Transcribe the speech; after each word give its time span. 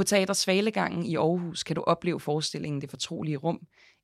På 0.00 0.04
Teater 0.04 0.34
Svalegangen 0.34 1.06
i 1.06 1.16
Aarhus 1.16 1.62
kan 1.62 1.76
du 1.76 1.82
opleve 1.82 2.20
forestillingen 2.20 2.80
Det 2.80 2.90
Fortrolige 2.90 3.36
Rum, 3.36 3.60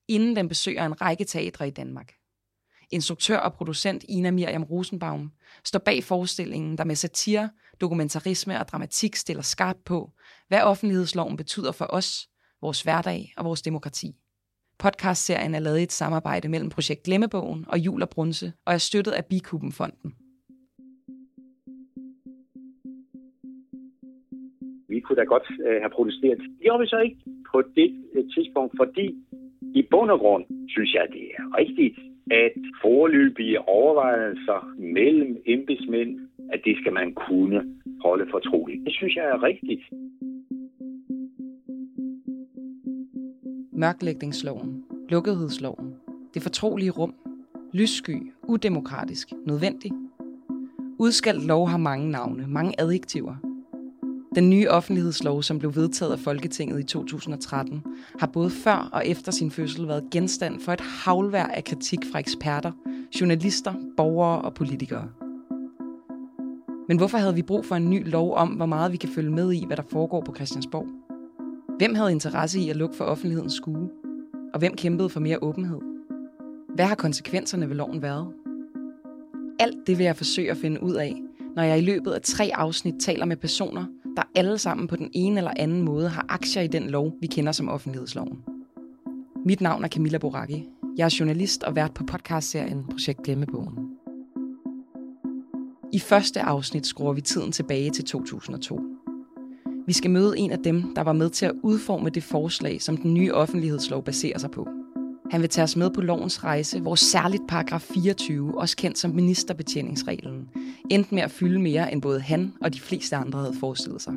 inden 0.09 0.37
den 0.37 0.49
besøger 0.49 0.87
en 0.87 1.01
række 1.01 1.25
teatre 1.25 1.69
i 1.69 1.71
Danmark. 1.71 2.13
Instruktør 2.91 3.39
og 3.39 3.53
producent 3.53 4.05
Ina 4.09 4.31
Miriam 4.31 4.63
Rosenbaum 4.63 5.33
står 5.65 5.79
bag 5.79 6.05
forestillingen, 6.05 6.79
der 6.79 6.85
med 6.85 6.97
satire, 6.97 7.51
dokumentarisme 7.81 8.61
og 8.61 8.69
dramatik 8.69 9.17
stiller 9.17 9.43
skarpt 9.43 9.85
på, 9.85 10.13
hvad 10.49 10.63
offentlighedsloven 10.63 11.37
betyder 11.37 11.73
for 11.73 11.87
os, 11.91 12.29
vores 12.61 12.83
hverdag 12.83 13.33
og 13.37 13.45
vores 13.45 13.63
demokrati. 13.63 14.17
Podcastserien 14.79 15.55
er 15.55 15.61
lavet 15.61 15.79
i 15.79 15.83
et 15.83 15.93
samarbejde 15.93 16.49
mellem 16.49 16.71
Projekt 16.71 17.03
Glemmebogen 17.03 17.65
og 17.69 17.79
Jul 17.79 18.03
og 18.03 18.09
Brunse 18.09 18.53
og 18.67 18.75
er 18.75 18.79
støttet 18.79 19.13
af 19.13 19.25
Bikubenfonden. 19.25 20.01
Fonden. 20.03 20.26
Kunne 25.07 25.17
da 25.17 25.25
godt 25.25 25.49
øh, 25.67 25.77
have 25.83 25.91
protesteret. 25.99 26.39
Det 26.39 26.63
gjorde 26.67 26.81
vi 26.81 26.87
så 26.87 26.99
ikke 27.07 27.19
på 27.53 27.63
det 27.77 27.91
øh, 28.15 28.25
tidspunkt, 28.35 28.73
fordi 28.77 29.07
i 29.75 29.83
bund 29.91 30.11
og 30.11 30.19
grund 30.19 30.45
synes 30.69 30.95
jeg, 30.95 31.07
det 31.13 31.25
er 31.39 31.59
rigtigt, 31.59 31.99
at 32.31 32.53
forløbige 32.83 33.69
overvejelser 33.69 34.75
mellem 34.79 35.37
embedsmænd, 35.47 36.21
at 36.53 36.61
det 36.65 36.77
skal 36.81 36.93
man 36.93 37.15
kunne 37.15 37.61
holde 38.03 38.27
fortroligt. 38.31 38.85
Det 38.85 38.93
synes 38.93 39.17
jeg 39.17 39.25
er 39.25 39.43
rigtigt. 39.43 39.83
Mørklægningsloven, 43.73 44.85
lukkethedsloven, 45.09 45.95
det 46.35 46.43
fortrolige 46.43 46.91
rum, 46.91 47.15
lyssky, 47.73 48.33
udemokratisk, 48.49 49.29
nødvendig. 49.47 49.91
Udskældt 50.99 51.47
lov 51.47 51.69
har 51.69 51.79
mange 51.79 52.11
navne, 52.11 52.47
mange 52.49 52.81
adjektiver. 52.81 53.56
Den 54.37 54.51
nye 54.51 54.69
offentlighedslov, 54.71 55.43
som 55.43 55.59
blev 55.59 55.75
vedtaget 55.75 56.13
af 56.13 56.19
Folketinget 56.19 56.81
i 56.81 56.83
2013, 56.83 57.83
har 58.19 58.27
både 58.27 58.51
før 58.51 58.89
og 58.93 59.07
efter 59.07 59.33
sin 59.33 59.51
fødsel 59.51 59.89
været 59.89 60.05
genstand 60.11 60.61
for 60.61 60.73
et 60.73 60.81
havlvær 60.81 61.45
af 61.45 61.65
kritik 61.65 61.99
fra 62.13 62.19
eksperter, 62.19 62.73
journalister, 63.21 63.75
borgere 63.97 64.43
og 64.43 64.55
politikere. 64.55 65.09
Men 66.89 66.97
hvorfor 66.97 67.19
havde 67.19 67.35
vi 67.35 67.43
brug 67.43 67.65
for 67.65 67.75
en 67.75 67.91
ny 67.91 68.11
lov 68.11 68.35
om, 68.35 68.49
hvor 68.49 68.67
meget 68.67 68.93
vi 68.93 68.97
kan 68.97 69.09
følge 69.09 69.31
med 69.31 69.53
i, 69.53 69.65
hvad 69.67 69.77
der 69.77 69.83
foregår 69.91 70.21
på 70.21 70.35
Christiansborg? 70.35 70.87
Hvem 71.79 71.95
havde 71.95 72.13
interesse 72.13 72.61
i 72.61 72.71
at 72.71 72.77
lukke 72.77 72.97
for 72.97 73.05
offentlighedens 73.05 73.55
skue? 73.55 73.89
Og 74.55 74.59
hvem 74.59 74.77
kæmpede 74.77 75.09
for 75.09 75.21
mere 75.21 75.43
åbenhed? 75.43 75.81
Hvad 76.75 76.85
har 76.85 76.95
konsekvenserne 76.95 77.69
ved 77.69 77.77
loven 77.77 78.03
været? 78.03 78.29
Alt 79.59 79.87
det 79.87 79.99
vil 79.99 80.05
jeg 80.05 80.17
forsøge 80.17 80.51
at 80.51 80.57
finde 80.57 80.83
ud 80.83 80.95
af, 80.95 81.17
når 81.57 81.63
jeg 81.63 81.79
i 81.79 81.85
løbet 81.85 82.11
af 82.13 82.23
tre 82.23 82.51
afsnit 82.55 82.95
taler 83.01 83.25
med 83.25 83.37
personer, 83.37 83.85
der 84.17 84.23
alle 84.35 84.59
sammen 84.59 84.87
på 84.87 84.97
den 84.97 85.11
ene 85.13 85.39
eller 85.39 85.53
anden 85.57 85.83
måde 85.83 86.09
har 86.09 86.27
aktier 86.29 86.63
i 86.63 86.67
den 86.67 86.91
lov, 86.91 87.13
vi 87.21 87.27
kender 87.27 87.53
som 87.53 87.69
offentlighedsloven. 87.69 88.39
Mit 89.45 89.61
navn 89.61 89.85
er 89.85 89.89
Camilla 89.89 90.19
Boracchi. 90.19 90.69
Jeg 90.97 91.05
er 91.05 91.17
journalist 91.21 91.63
og 91.63 91.77
vært 91.77 91.95
på 91.95 92.05
podcastserien 92.05 92.85
Projekt 92.91 93.23
Glemmebogen. 93.23 93.97
I 95.93 95.99
første 95.99 96.41
afsnit 96.41 96.87
skruer 96.87 97.13
vi 97.13 97.21
tiden 97.21 97.53
tilbage 97.53 97.91
til 97.91 98.05
2002. 98.05 98.81
Vi 99.87 99.93
skal 99.93 100.11
møde 100.11 100.39
en 100.39 100.51
af 100.51 100.59
dem, 100.59 100.95
der 100.95 101.03
var 101.03 101.13
med 101.13 101.31
til 101.31 101.47
at 101.47 101.53
udforme 101.63 102.11
det 102.11 102.23
forslag, 102.23 102.83
som 102.83 102.97
den 102.97 103.15
nye 103.15 103.35
offentlighedslov 103.35 104.03
baserer 104.03 104.39
sig 104.39 104.51
på. 104.51 104.69
Han 105.31 105.41
vil 105.41 105.49
tage 105.49 105.63
os 105.65 105.77
med 105.77 105.91
på 105.95 106.01
lovens 106.01 106.45
rejse, 106.45 106.81
hvor 106.81 106.95
særligt 106.95 107.43
paragraf 107.49 107.81
24, 107.81 108.61
også 108.61 108.77
kendt 108.77 108.99
som 108.99 109.11
ministerbetjeningsreglen, 109.11 110.49
endte 110.91 111.15
med 111.15 111.23
at 111.23 111.31
fylde 111.31 111.61
mere 111.61 111.93
end 111.93 112.03
både 112.03 112.21
han 112.21 112.53
og 112.61 112.75
de 112.75 112.81
fleste 112.81 113.17
andre 113.17 113.39
havde 113.39 113.57
forestillet 113.61 114.03
sig. 114.03 114.15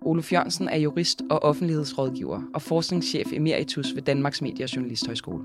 Ole 0.00 0.22
Jørgensen 0.32 0.68
er 0.68 0.76
jurist 0.76 1.22
og 1.30 1.42
offentlighedsrådgiver 1.42 2.40
og 2.54 2.62
forskningschef 2.62 3.32
emeritus 3.32 3.94
ved 3.94 4.02
Danmarks 4.02 4.42
Medie- 4.42 4.64
og 4.64 4.76
Journalisthøjskole. 4.76 5.44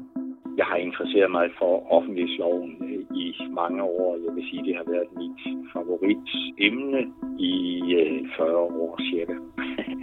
Jeg 0.58 0.66
har 0.66 0.76
interesseret 0.76 1.32
mig 1.32 1.48
for 1.60 1.92
offentlighedsloven 1.92 2.72
øh, 2.90 3.18
i 3.24 3.26
mange 3.62 3.84
år. 3.84 4.18
Jeg 4.26 4.36
vil 4.36 4.44
sige, 4.50 4.64
det 4.68 4.76
har 4.76 4.88
været 4.94 5.10
mit 5.22 5.42
favoritemne 5.74 7.02
i 7.40 7.54
øh, 8.02 8.28
40 8.38 8.58
år 8.58 9.00
cirka. 9.12 9.36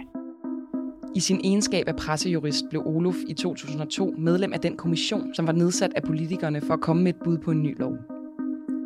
I 1.15 1.19
sin 1.19 1.41
egenskab 1.43 1.87
af 1.87 1.95
pressejurist 1.95 2.65
blev 2.69 2.81
Olof 2.85 3.15
i 3.27 3.33
2002 3.33 4.15
medlem 4.17 4.53
af 4.53 4.59
den 4.59 4.77
kommission, 4.77 5.33
som 5.35 5.47
var 5.47 5.53
nedsat 5.53 5.93
af 5.95 6.03
politikerne 6.03 6.61
for 6.61 6.73
at 6.73 6.81
komme 6.81 7.03
med 7.03 7.13
et 7.13 7.19
bud 7.23 7.37
på 7.37 7.51
en 7.51 7.63
ny 7.63 7.79
lov. 7.79 7.97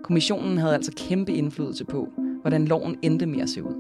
Kommissionen 0.04 0.58
havde 0.58 0.74
altså 0.74 0.92
kæmpe 0.98 1.34
indflydelse 1.34 1.86
på, 1.86 2.08
hvordan 2.42 2.66
loven 2.66 2.96
endte 3.02 3.26
med 3.26 3.42
at 3.42 3.50
se 3.50 3.64
ud. 3.64 3.74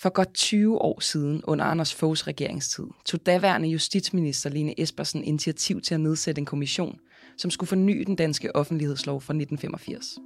For 0.00 0.08
godt 0.08 0.34
20 0.34 0.78
år 0.78 1.00
siden, 1.00 1.42
under 1.44 1.64
Anders 1.64 1.94
Foghs 1.94 2.26
regeringstid, 2.26 2.84
tog 3.04 3.26
daværende 3.26 3.68
justitsminister 3.68 4.50
Lene 4.50 4.80
Espersen 4.80 5.24
initiativ 5.24 5.80
til 5.80 5.94
at 5.94 6.00
nedsætte 6.00 6.38
en 6.38 6.46
kommission, 6.46 6.98
som 7.36 7.50
skulle 7.50 7.68
forny 7.68 8.04
den 8.06 8.16
danske 8.16 8.56
offentlighedslov 8.56 9.20
fra 9.20 9.34
1985. 9.34 10.18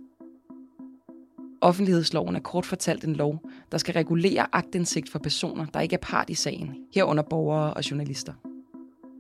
Offentlighedsloven 1.63 2.37
er 2.37 2.41
kort 2.41 2.67
fortalt 2.67 3.05
en 3.05 3.17
lov, 3.17 3.41
der 3.73 3.79
skal 3.79 3.95
regulere 3.95 4.47
agtindsigt 4.53 5.11
for 5.11 5.19
personer, 5.19 5.67
der 5.67 5.81
ikke 5.81 5.95
er 5.95 6.01
part 6.03 6.31
i 6.31 6.35
sagen, 6.35 6.77
herunder 6.95 7.23
borgere 7.23 7.75
og 7.75 7.91
journalister. 7.91 8.33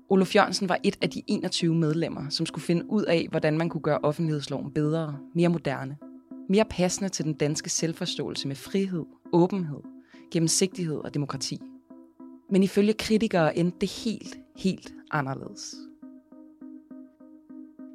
Olof 0.08 0.34
Jørgensen 0.36 0.68
var 0.68 0.78
et 0.82 0.98
af 1.02 1.10
de 1.10 1.22
21 1.26 1.74
medlemmer, 1.74 2.28
som 2.28 2.46
skulle 2.46 2.64
finde 2.64 2.90
ud 2.90 3.02
af, 3.02 3.26
hvordan 3.30 3.58
man 3.58 3.68
kunne 3.68 3.80
gøre 3.80 3.98
offentlighedsloven 4.02 4.70
bedre, 4.70 5.18
mere 5.34 5.48
moderne, 5.48 5.96
mere 6.48 6.64
passende 6.64 7.08
til 7.08 7.24
den 7.24 7.34
danske 7.34 7.70
selvforståelse 7.70 8.48
med 8.48 8.56
frihed, 8.56 9.04
åbenhed, 9.32 9.80
gennemsigtighed 10.32 10.96
og 10.96 11.14
demokrati. 11.14 11.60
Men 12.50 12.62
ifølge 12.62 12.92
kritikere 12.92 13.58
endte 13.58 13.78
det 13.80 13.90
helt, 13.90 14.38
helt 14.56 14.94
anderledes. 15.10 15.74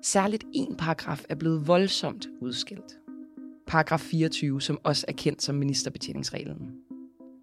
Særligt 0.04 0.44
en 0.54 0.76
paragraf 0.78 1.24
er 1.30 1.36
blevet 1.36 1.68
voldsomt 1.68 2.28
udskilt. 2.42 2.98
Paragraf 3.68 4.00
24, 4.00 4.62
som 4.62 4.80
også 4.84 5.06
er 5.08 5.14
kendt 5.14 5.42
som 5.44 5.56
ministerbetjeningsreglen. 5.56 6.72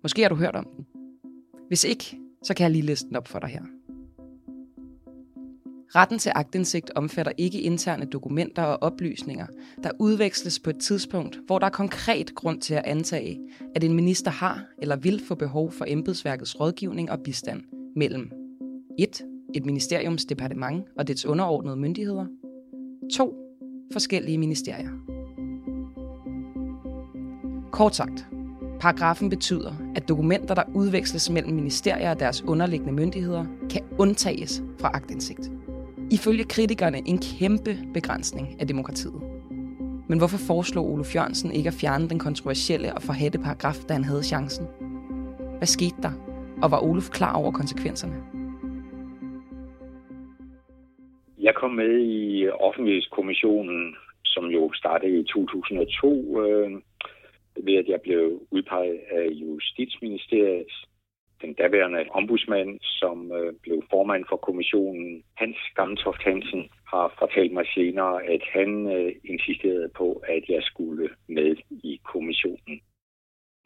Måske 0.03 0.23
har 0.23 0.29
du 0.29 0.35
hørt 0.35 0.57
om 0.57 0.69
den. 0.77 0.87
Hvis 1.69 1.85
ikke, 1.85 2.19
så 2.43 2.55
kan 2.55 2.65
jeg 2.65 2.71
lige 2.71 2.83
læse 2.83 3.07
den 3.07 3.17
op 3.17 3.29
for 3.29 3.39
dig 3.39 3.49
her. 3.49 3.63
Retten 5.95 6.19
til 6.19 6.33
agtindsigt 6.35 6.91
omfatter 6.95 7.33
ikke 7.39 7.61
interne 7.61 8.05
dokumenter 8.05 8.63
og 8.63 8.83
oplysninger, 8.83 9.47
der 9.83 9.91
udveksles 9.99 10.61
på 10.61 10.71
et 10.71 10.79
tidspunkt, 10.79 11.41
hvor 11.47 11.59
der 11.59 11.67
er 11.67 11.71
konkret 11.71 12.35
grund 12.35 12.61
til 12.61 12.75
at 12.75 12.85
antage, 12.85 13.41
at 13.75 13.85
en 13.85 13.95
minister 13.95 14.31
har 14.31 14.65
eller 14.79 14.97
vil 14.97 15.23
få 15.29 15.35
behov 15.35 15.73
for 15.73 15.85
embedsværkets 15.89 16.61
rådgivning 16.61 17.11
og 17.11 17.21
bistand 17.21 17.63
mellem 17.97 18.31
1. 18.99 19.23
Et 19.55 19.67
ministeriums 19.67 20.25
departement 20.25 20.85
og 20.99 21.09
dets 21.09 21.27
underordnede 21.27 21.77
myndigheder. 21.77 22.27
2. 23.13 23.35
Forskellige 23.93 24.39
ministerier. 24.39 25.14
Kort 27.75 27.95
sagt, 27.95 28.27
paragrafen 28.81 29.31
betyder, 29.31 29.73
at 29.97 30.09
dokumenter, 30.09 30.55
der 30.55 30.63
udveksles 30.75 31.31
mellem 31.31 31.55
ministerier 31.55 32.11
og 32.11 32.21
deres 32.21 32.45
underliggende 32.45 32.93
myndigheder, 32.93 33.45
kan 33.71 33.83
undtages 33.99 34.63
fra 34.81 34.91
agtindsigt. 34.95 35.51
Ifølge 36.11 36.45
kritikerne 36.45 36.99
en 37.07 37.19
kæmpe 37.19 37.79
begrænsning 37.95 38.61
af 38.61 38.67
demokratiet. 38.67 39.23
Men 40.09 40.19
hvorfor 40.19 40.39
foreslog 40.47 40.91
Olof 40.93 41.15
Jørgensen 41.15 41.51
ikke 41.53 41.69
at 41.69 41.75
fjerne 41.81 42.09
den 42.09 42.19
kontroversielle 42.19 42.95
og 42.95 43.03
forhatte 43.03 43.39
paragraf, 43.39 43.77
da 43.89 43.93
han 43.93 44.05
havde 44.05 44.23
chancen? 44.23 44.67
Hvad 45.59 45.67
skete 45.67 46.03
der? 46.03 46.13
Og 46.63 46.71
var 46.71 46.81
Olof 46.83 47.09
klar 47.11 47.35
over 47.37 47.51
konsekvenserne? 47.51 48.17
Jeg 51.39 51.55
kom 51.55 51.71
med 51.71 52.01
i 52.01 52.49
offentlighedskommissionen, 52.49 53.97
som 54.25 54.45
jo 54.45 54.71
startede 54.75 55.21
i 55.21 55.25
2002, 55.25 56.43
øh, 56.43 56.71
ved 57.57 57.75
at 57.75 57.89
jeg 57.89 58.01
blev 58.01 58.47
udpeget 58.51 59.01
af 59.11 59.27
Justitsministeriet 59.31 60.73
den 61.45 61.55
daværende 61.55 62.05
ombudsmand, 62.11 62.79
som 62.83 63.33
øh, 63.33 63.53
blev 63.63 63.83
formand 63.91 64.25
for 64.29 64.37
kommissionen, 64.37 65.23
Hans 65.35 65.57
Gamtoft 65.77 66.23
Hansen, 66.23 66.63
har 66.93 67.15
fortalt 67.19 67.53
mig 67.53 67.67
senere, 67.75 68.25
at 68.35 68.43
han 68.53 68.71
øh, 68.97 69.13
insisterede 69.25 69.89
på, 69.97 70.23
at 70.29 70.45
jeg 70.49 70.63
skulle 70.63 71.09
med 71.29 71.57
i 71.71 72.01
kommissionen. 72.13 72.81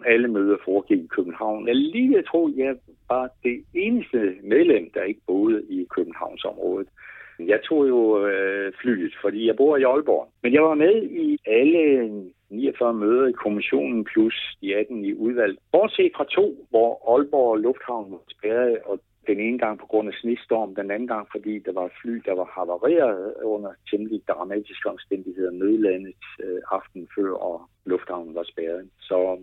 Alle 0.06 0.28
møder 0.28 0.56
foregik 0.64 0.98
i 0.98 1.14
København. 1.16 1.68
Jeg 1.68 1.76
lige 1.76 2.22
tror, 2.22 2.50
jeg 2.56 2.76
var 3.08 3.30
det 3.44 3.64
eneste 3.74 4.18
medlem, 4.42 4.90
der 4.94 5.02
ikke 5.02 5.20
boede 5.26 5.62
i 5.68 5.86
Københavnsområdet. 5.94 6.88
Jeg 7.38 7.60
tog 7.68 7.88
jo 7.88 8.26
øh, 8.26 8.72
flyet, 8.80 9.14
fordi 9.22 9.46
jeg 9.46 9.56
bor 9.56 9.76
i 9.76 9.82
Aalborg. 9.82 10.32
Men 10.42 10.52
jeg 10.52 10.62
var 10.62 10.74
med 10.74 11.02
i 11.02 11.38
alle 11.46 12.10
49 12.50 12.94
møder 12.94 13.26
i 13.28 13.32
kommissionen 13.32 14.04
plus 14.04 14.56
de 14.60 14.76
18 14.76 15.04
i 15.04 15.14
udvalg. 15.14 15.58
Bortset 15.72 16.12
fra 16.16 16.24
to, 16.24 16.66
hvor 16.70 16.90
Aalborg 17.14 17.56
Lufthavn 17.56 18.12
var 18.12 18.22
spærret, 18.28 18.78
og 18.84 19.00
Den 19.26 19.40
ene 19.40 19.58
gang 19.58 19.78
på 19.78 19.86
grund 19.86 20.08
af 20.08 20.14
snestorm, 20.14 20.74
den 20.74 20.90
anden 20.90 21.08
gang 21.08 21.28
fordi 21.30 21.58
der 21.58 21.72
var 21.72 21.84
et 21.86 21.98
fly, 22.02 22.14
der 22.24 22.34
var 22.34 22.48
havareret 22.56 23.34
under 23.44 23.72
temmelig 23.90 24.20
dramatiske 24.28 24.88
omstændigheder 24.90 25.50
nødlandet 25.50 26.24
øh, 26.44 26.60
aften 26.70 27.08
før, 27.16 27.32
og 27.32 27.68
lufthavnen 27.84 28.34
var 28.34 28.42
spærret. 28.52 28.90
Så 29.00 29.38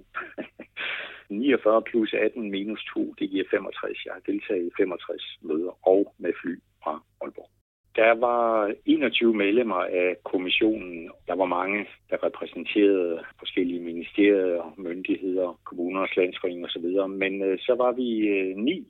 49 1.30 1.81
plus 1.81 2.13
18 2.13 2.51
minus 2.51 2.86
2, 2.94 3.13
det 3.19 3.30
giver 3.30 3.46
65. 3.51 4.06
Jeg 4.06 4.13
har 4.13 4.22
deltaget 4.31 4.66
i 4.68 4.72
65 4.78 5.40
møder 5.42 5.88
og 5.88 6.13
med 6.18 6.34
fly 6.42 6.54
fra 6.84 7.04
Aalborg. 7.22 7.55
Der 7.96 8.12
var 8.12 8.74
21 8.86 9.34
medlemmer 9.34 9.76
af 9.76 10.16
kommissionen. 10.24 11.12
Der 11.28 11.36
var 11.36 11.46
mange, 11.46 11.86
der 12.10 12.24
repræsenterede 12.24 13.20
forskellige 13.40 13.80
ministerier, 13.80 14.74
myndigheder, 14.78 15.60
kommuners 15.64 16.16
landsforening 16.18 16.66
osv. 16.66 17.10
Men 17.10 17.42
øh, 17.42 17.60
så 17.60 17.76
var 17.76 17.92
vi 17.92 18.10
øh, 18.28 18.58
ni, 18.58 18.88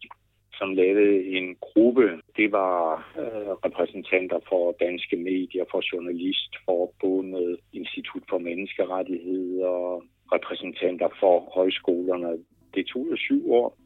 som 0.58 0.74
lavede 0.74 1.26
en 1.26 1.56
gruppe. 1.62 2.22
Det 2.38 2.52
var 2.52 2.80
øh, 3.22 3.52
repræsentanter 3.66 4.40
for 4.50 4.76
danske 4.80 5.18
medier, 5.18 5.66
for 5.72 5.82
Journalistforbundet, 5.94 7.60
Institut 7.74 8.24
for 8.30 8.38
Menneskerettigheder, 8.38 10.04
repræsentanter 10.36 11.10
for 11.20 11.36
højskolerne. 11.56 12.38
Det 12.76 12.86
tog 12.88 13.08
jo 13.12 13.18
syv 13.18 13.52
år. 13.52 13.78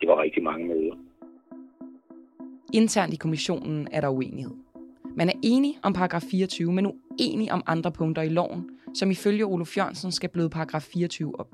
Det 0.00 0.08
var 0.08 0.22
rigtig 0.22 0.42
mange 0.42 0.66
møder. 0.66 0.96
Internt 2.72 3.14
i 3.14 3.16
kommissionen 3.16 3.88
er 3.90 4.00
der 4.00 4.08
uenighed. 4.08 4.52
Man 5.16 5.28
er 5.28 5.32
enig 5.42 5.78
om 5.82 5.92
paragraf 5.92 6.22
24, 6.22 6.72
men 6.72 6.86
uenig 6.86 7.52
om 7.52 7.62
andre 7.66 7.92
punkter 7.92 8.22
i 8.22 8.28
loven, 8.28 8.70
som 8.94 9.10
ifølge 9.10 9.44
Olof 9.44 9.76
Jørgensen 9.76 10.12
skal 10.12 10.28
bløde 10.28 10.50
paragraf 10.50 10.82
24 10.82 11.40
op. 11.40 11.48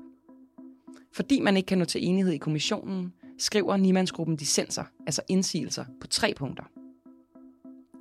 Fordi 1.11 1.39
man 1.39 1.57
ikke 1.57 1.67
kan 1.67 1.77
nå 1.77 1.85
til 1.85 2.05
enighed 2.05 2.33
i 2.33 2.37
kommissionen, 2.37 3.13
skriver 3.37 3.77
Niemandsgruppen 3.77 4.35
dissenser, 4.35 4.83
altså 5.05 5.21
indsigelser, 5.27 5.85
på 6.01 6.07
tre 6.07 6.33
punkter. 6.37 6.63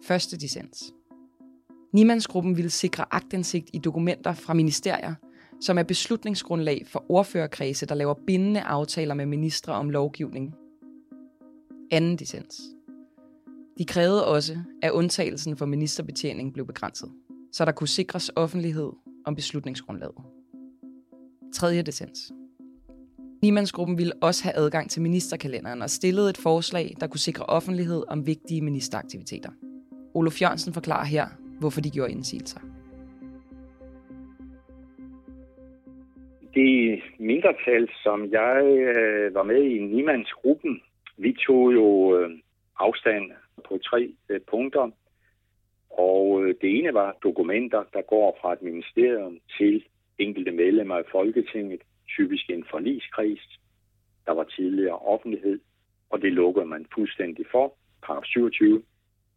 Første 0.03 0.37
dissens. 0.37 0.95
Niemandsgruppen 1.93 2.57
ville 2.57 2.71
sikre 2.71 3.05
agtindsigt 3.11 3.71
i 3.73 3.79
dokumenter 3.79 4.33
fra 4.33 4.55
ministerier, 4.55 5.15
som 5.61 5.79
er 5.79 5.83
beslutningsgrundlag 5.83 6.87
for 6.87 7.05
ordførerkredse, 7.09 7.87
der 7.87 7.95
laver 7.95 8.15
bindende 8.27 8.61
aftaler 8.61 9.15
med 9.15 9.27
ministre 9.27 9.73
om 9.73 9.91
lovgivning. 9.91 10.55
Anden 11.91 12.17
dissens. 12.17 12.78
De 13.79 13.85
krævede 13.85 14.27
også, 14.27 14.53
at 14.83 14.91
undtagelsen 14.91 15.57
for 15.57 15.67
ministerbetjening 15.67 16.53
blev 16.53 16.67
begrænset, 16.67 17.11
så 17.53 17.65
der 17.65 17.73
kunne 17.73 17.89
sikres 17.89 18.31
offentlighed 18.37 18.93
om 19.27 19.35
beslutningsgrundlaget. 19.35 20.15
3. 21.55 21.83
dissens. 21.83 22.33
Niemandsgruppen 23.43 23.99
ville 23.99 24.13
også 24.23 24.45
have 24.45 24.57
adgang 24.57 24.91
til 24.91 25.03
ministerkalenderen 25.03 25.83
og 25.83 25.91
stillede 25.91 26.31
et 26.31 26.37
forslag, 26.37 26.95
der 27.01 27.07
kunne 27.07 27.21
sikre 27.21 27.45
offentlighed 27.45 28.03
om 28.09 28.27
vigtige 28.27 28.63
ministeraktiviteter. 28.63 29.51
Olof 30.15 30.43
Jørgensen 30.43 30.73
forklarer 30.73 31.05
her, 31.05 31.27
hvorfor 31.61 31.81
de 31.81 31.91
gjorde 31.91 32.13
indsigelser. 32.13 32.61
Det 36.55 37.03
mindretal, 37.19 37.89
som 38.03 38.33
jeg 38.33 38.63
øh, 38.65 39.35
var 39.35 39.43
med 39.43 39.63
i 39.63 39.79
Niemandsgruppen, 39.79 40.81
vi 41.19 41.37
tog 41.47 41.75
jo 41.75 42.19
øh, 42.19 42.31
afstand 42.79 43.31
på 43.69 43.79
tre 43.79 44.15
øh, 44.29 44.41
punkter. 44.51 44.91
Og 45.91 46.45
øh, 46.45 46.55
det 46.61 46.79
ene 46.79 46.95
var 46.95 47.17
dokumenter, 47.23 47.85
der 47.93 48.03
går 48.03 48.39
fra 48.41 48.53
et 48.53 48.63
ministerium 48.63 49.39
til 49.59 49.85
enkelte 50.19 50.51
medlemmer 50.51 50.95
af 50.95 51.05
Folketinget, 51.13 51.81
typisk 52.09 52.51
en 52.51 52.65
forligskreds. 52.71 53.61
Der 54.27 54.33
var 54.33 54.45
tidligere 54.45 54.99
offentlighed, 54.99 55.61
og 56.11 56.23
det 56.23 56.33
lukkede 56.33 56.67
man 56.67 56.87
fuldstændig 56.95 57.47
for. 57.51 57.75
Paragraf 58.03 58.25
27, 58.25 58.83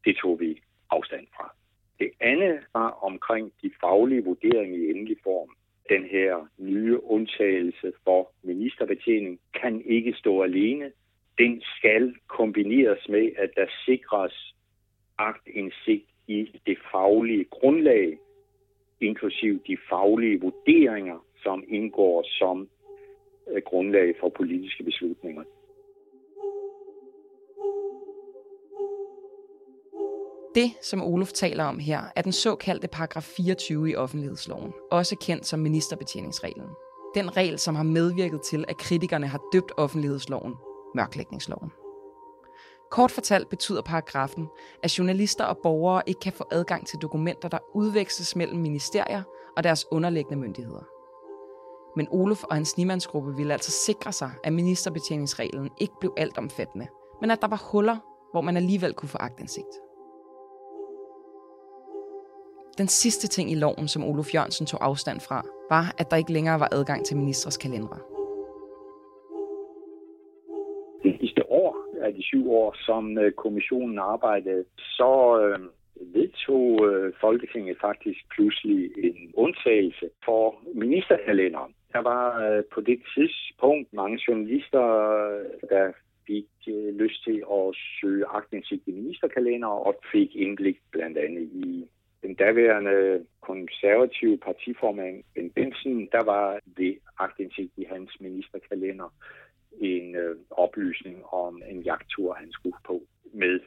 det 0.06 0.16
tog 0.22 0.40
vi 0.40 0.62
afstand 0.90 1.28
fra. 1.36 1.56
Det 2.00 2.12
andet 2.20 2.60
var 2.74 2.90
omkring 2.90 3.52
de 3.64 3.72
faglige 3.82 4.24
vurderinger 4.24 4.78
i 4.78 4.90
endelig 4.90 5.18
form. 5.24 5.50
Den 5.90 6.04
her 6.04 6.48
nye 6.58 7.04
undtagelse 7.04 7.94
for 8.04 8.32
ministerbetjening 8.44 9.40
kan 9.62 9.82
ikke 9.86 10.14
stå 10.14 10.42
alene 10.44 10.92
den 11.38 11.62
skal 11.78 12.16
kombineres 12.28 13.10
med, 13.10 13.32
at 13.38 13.50
der 13.56 13.66
sikres 13.86 14.56
agtindsigt 15.18 16.10
i 16.28 16.60
det 16.66 16.78
faglige 16.92 17.44
grundlag, 17.44 18.18
inklusiv 19.02 19.64
de 19.68 19.78
faglige 19.90 20.42
vurderinger, 20.42 21.26
som 21.44 21.64
indgår 21.68 22.26
som 22.40 22.70
øh, 23.50 23.62
grundlag 23.66 24.16
for 24.20 24.30
politiske 24.30 24.84
beslutninger. 24.84 25.44
Det, 30.56 30.70
som 30.82 31.02
Olof 31.02 31.32
taler 31.32 31.64
om 31.64 31.80
her, 31.80 32.00
er 32.16 32.22
den 32.22 32.32
såkaldte 32.32 32.88
paragraf 32.88 33.24
24 33.38 33.90
i 33.90 33.96
offentlighedsloven, 33.96 34.74
også 34.92 35.16
kendt 35.28 35.46
som 35.46 35.60
ministerbetjeningsreglen. 35.60 36.70
Den 37.16 37.38
regel, 37.38 37.60
som 37.60 37.76
har 37.76 37.84
medvirket 37.84 38.42
til, 38.42 38.66
at 38.68 38.78
kritikerne 38.78 39.28
har 39.28 39.42
døbt 39.54 39.72
offentlighedsloven 39.78 40.54
mørklægningsloven. 40.96 41.72
Kort 42.92 43.12
fortalt 43.12 43.50
betyder 43.50 43.82
paragrafen, 43.82 44.48
at 44.84 45.00
journalister 45.00 45.46
og 45.46 45.58
borgere 45.64 46.02
ikke 46.08 46.20
kan 46.20 46.34
få 46.34 46.44
adgang 46.52 46.88
til 46.88 47.00
dokumenter, 47.00 47.50
der 47.50 47.58
udveksles 47.74 48.36
mellem 48.36 48.60
ministerier 48.60 49.24
og 49.58 49.64
deres 49.64 49.86
underliggende 49.92 50.40
myndigheder. 50.40 50.84
Men 51.96 52.08
Olof 52.12 52.44
og 52.44 52.56
hans 52.56 52.78
nimandsgruppe 52.78 53.36
ville 53.36 53.54
altså 53.54 53.72
sikre 53.72 54.12
sig, 54.12 54.32
at 54.44 54.54
ministerbetjeningsreglen 54.54 55.70
ikke 55.78 55.94
blev 56.00 56.14
altomfattende, 56.18 56.88
men 57.22 57.32
at 57.32 57.42
der 57.42 57.48
var 57.48 57.70
huller, 57.72 57.98
hvor 58.32 58.42
man 58.42 58.58
alligevel 58.58 58.94
kunne 58.94 59.10
få 59.10 59.18
agtindsigt. 59.18 59.68
Den 62.78 62.88
sidste 62.88 63.28
ting 63.28 63.52
i 63.52 63.56
loven, 63.56 63.88
som 63.88 64.04
Olof 64.04 64.34
Jørgensen 64.34 64.66
tog 64.66 64.86
afstand 64.86 65.20
fra, 65.20 65.44
var, 65.70 65.96
at 65.98 66.12
der 66.12 66.18
ikke 66.18 66.34
længere 66.34 66.60
var 66.60 66.70
adgang 66.72 67.06
til 67.06 67.18
ministres 67.18 67.58
kalendere. 67.58 68.00
Af 72.02 72.14
de 72.14 72.24
syv 72.24 72.52
år, 72.52 72.76
som 72.86 73.18
øh, 73.18 73.32
kommissionen 73.32 74.00
arbejdede, 74.00 74.66
så 74.80 75.12
øh, 75.44 75.60
vedtog 76.14 76.88
øh, 76.88 77.14
Folketinget 77.22 77.78
faktisk 77.82 78.20
pludselig 78.36 78.92
en 78.98 79.32
undtagelse 79.34 80.10
for 80.26 80.56
ministerkalenderen. 80.76 81.74
Der 81.94 82.00
var 82.00 82.26
øh, 82.46 82.64
på 82.74 82.82
det 82.82 83.00
tidspunkt 83.16 83.94
mange 83.94 84.20
journalister, 84.28 84.86
øh, 85.22 85.70
der 85.70 85.92
fik 86.28 86.50
øh, 86.68 86.96
lyst 86.96 87.24
til 87.24 87.44
at 87.58 87.76
søge 88.02 88.26
agtindsigt 88.26 88.84
i 88.88 88.92
ministerkalenderen 88.92 89.82
og 89.88 89.96
fik 90.12 90.36
indblik 90.36 90.78
blandt 90.92 91.18
andet 91.18 91.42
i 91.42 91.88
den 92.24 92.36
daværende 92.36 93.26
konservative 93.42 94.38
partiformand 94.38 95.24
Ben 95.36 95.50
Benson, 95.50 96.08
der 96.12 96.24
var 96.24 96.60
det 96.78 96.98
agtindsigt 97.20 97.72
i 97.78 97.84
hans 97.84 98.12
ministerkalender 98.20 99.14
en 99.82 100.16
øh, 100.16 100.36
oplysning 100.52 101.26
om 101.26 101.62
en 101.70 101.82
jagttur, 101.82 102.34
han 102.34 102.52
skulle 102.52 102.76
på 102.86 103.02
med 103.34 103.60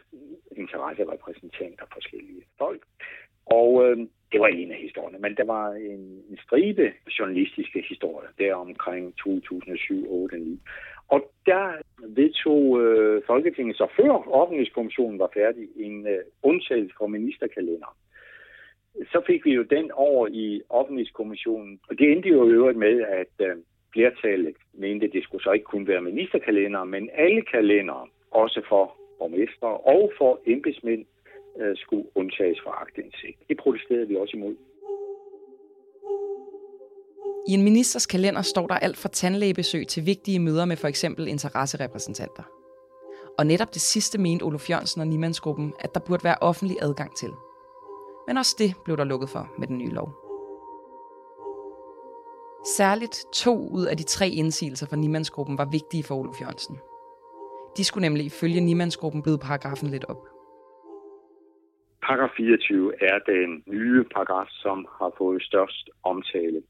interesserepræsentanter 0.56 1.84
forskellige 1.92 2.42
folk. 2.58 2.82
Og 3.46 3.84
øh, 3.84 3.96
det 4.32 4.40
var 4.40 4.46
en 4.46 4.72
af 4.72 4.78
historierne, 4.78 5.18
men 5.18 5.36
der 5.36 5.44
var 5.44 5.72
en, 5.72 6.22
en 6.30 6.38
stribe 6.44 6.92
journalistiske 7.18 7.84
historier 7.88 8.28
der 8.38 8.54
omkring 8.54 9.16
2007, 9.16 10.12
8 10.12 10.38
9. 10.38 10.60
Og 11.08 11.30
der 11.46 11.72
vedtog 12.08 12.82
øh, 12.82 13.22
Folketinget 13.26 13.76
så 13.76 13.86
før 13.96 14.12
offentlighedskommissionen 14.40 15.18
var 15.18 15.30
færdig 15.34 15.68
en 15.76 16.06
øh, 16.06 16.18
undtagelse 16.42 16.94
for 16.98 17.06
ministerkalender. 17.06 17.96
Så 19.12 19.22
fik 19.26 19.44
vi 19.44 19.52
jo 19.54 19.62
den 19.62 19.90
over 19.92 20.28
i 20.32 20.62
offentlighedskommissionen, 20.68 21.80
og 21.88 21.98
det 21.98 22.12
endte 22.12 22.28
jo 22.28 22.48
i 22.48 22.52
øvrigt 22.52 22.78
med, 22.78 23.00
at 23.02 23.46
øh, 23.46 23.56
flertallet 23.94 24.54
mente, 24.74 25.10
det 25.14 25.22
skulle 25.24 25.44
så 25.44 25.52
ikke 25.52 25.64
kun 25.64 25.86
være 25.86 26.02
ministerkalender, 26.10 26.84
men 26.84 27.10
alle 27.14 27.42
kalendere, 27.42 28.06
også 28.30 28.60
for 28.68 28.84
borgmestre 29.18 29.68
og 29.94 30.12
for 30.18 30.40
embedsmænd, 30.46 31.04
øh, 31.60 31.76
skulle 31.76 32.06
undtages 32.14 32.58
fra 32.64 32.72
agtindsigt. 32.82 33.38
Det 33.48 33.56
protesterede 33.56 34.08
vi 34.08 34.16
også 34.16 34.36
imod. 34.36 34.54
I 37.48 37.52
en 37.52 37.62
ministers 37.62 38.06
kalender 38.06 38.42
står 38.42 38.66
der 38.66 38.74
alt 38.74 38.96
fra 38.96 39.08
tandlægebesøg 39.08 39.86
til 39.86 40.06
vigtige 40.06 40.38
møder 40.38 40.64
med 40.64 40.76
for 40.76 40.88
eksempel 40.88 41.28
interesserepræsentanter. 41.28 42.42
Og 43.38 43.46
netop 43.46 43.74
det 43.74 43.82
sidste 43.82 44.18
mente 44.20 44.42
Olof 44.42 44.70
Jørgensen 44.70 45.00
og 45.00 45.06
Niemandsgruppen, 45.06 45.72
at 45.80 45.94
der 45.94 46.00
burde 46.00 46.24
være 46.24 46.36
offentlig 46.40 46.76
adgang 46.82 47.16
til. 47.16 47.30
Men 48.26 48.36
også 48.36 48.56
det 48.58 48.74
blev 48.84 48.96
der 48.96 49.04
lukket 49.04 49.28
for 49.28 49.54
med 49.58 49.66
den 49.66 49.78
nye 49.78 49.90
lov. 49.90 50.23
Særligt 52.66 53.24
to 53.34 53.68
ud 53.72 53.86
af 53.90 53.96
de 53.96 54.02
tre 54.02 54.28
indsigelser 54.28 54.86
fra 54.86 54.96
Niemandsgruppen 54.96 55.58
var 55.58 55.68
vigtige 55.72 56.04
for 56.04 56.14
Olof 56.14 56.40
Jørgensen. 56.40 56.76
De 57.76 57.84
skulle 57.84 58.08
nemlig 58.08 58.26
ifølge 58.26 58.60
Niemandsgruppen 58.60 59.22
bløde 59.22 59.38
paragrafen 59.38 59.88
lidt 59.88 60.04
op. 60.04 60.22
Paragraf 62.06 62.30
24 62.36 62.92
er 63.02 63.18
den 63.18 63.62
nye 63.66 64.04
paragraf, 64.14 64.46
som 64.50 64.86
har 64.98 65.12
fået 65.18 65.42
størst 65.42 65.90
omtale. 66.02 66.62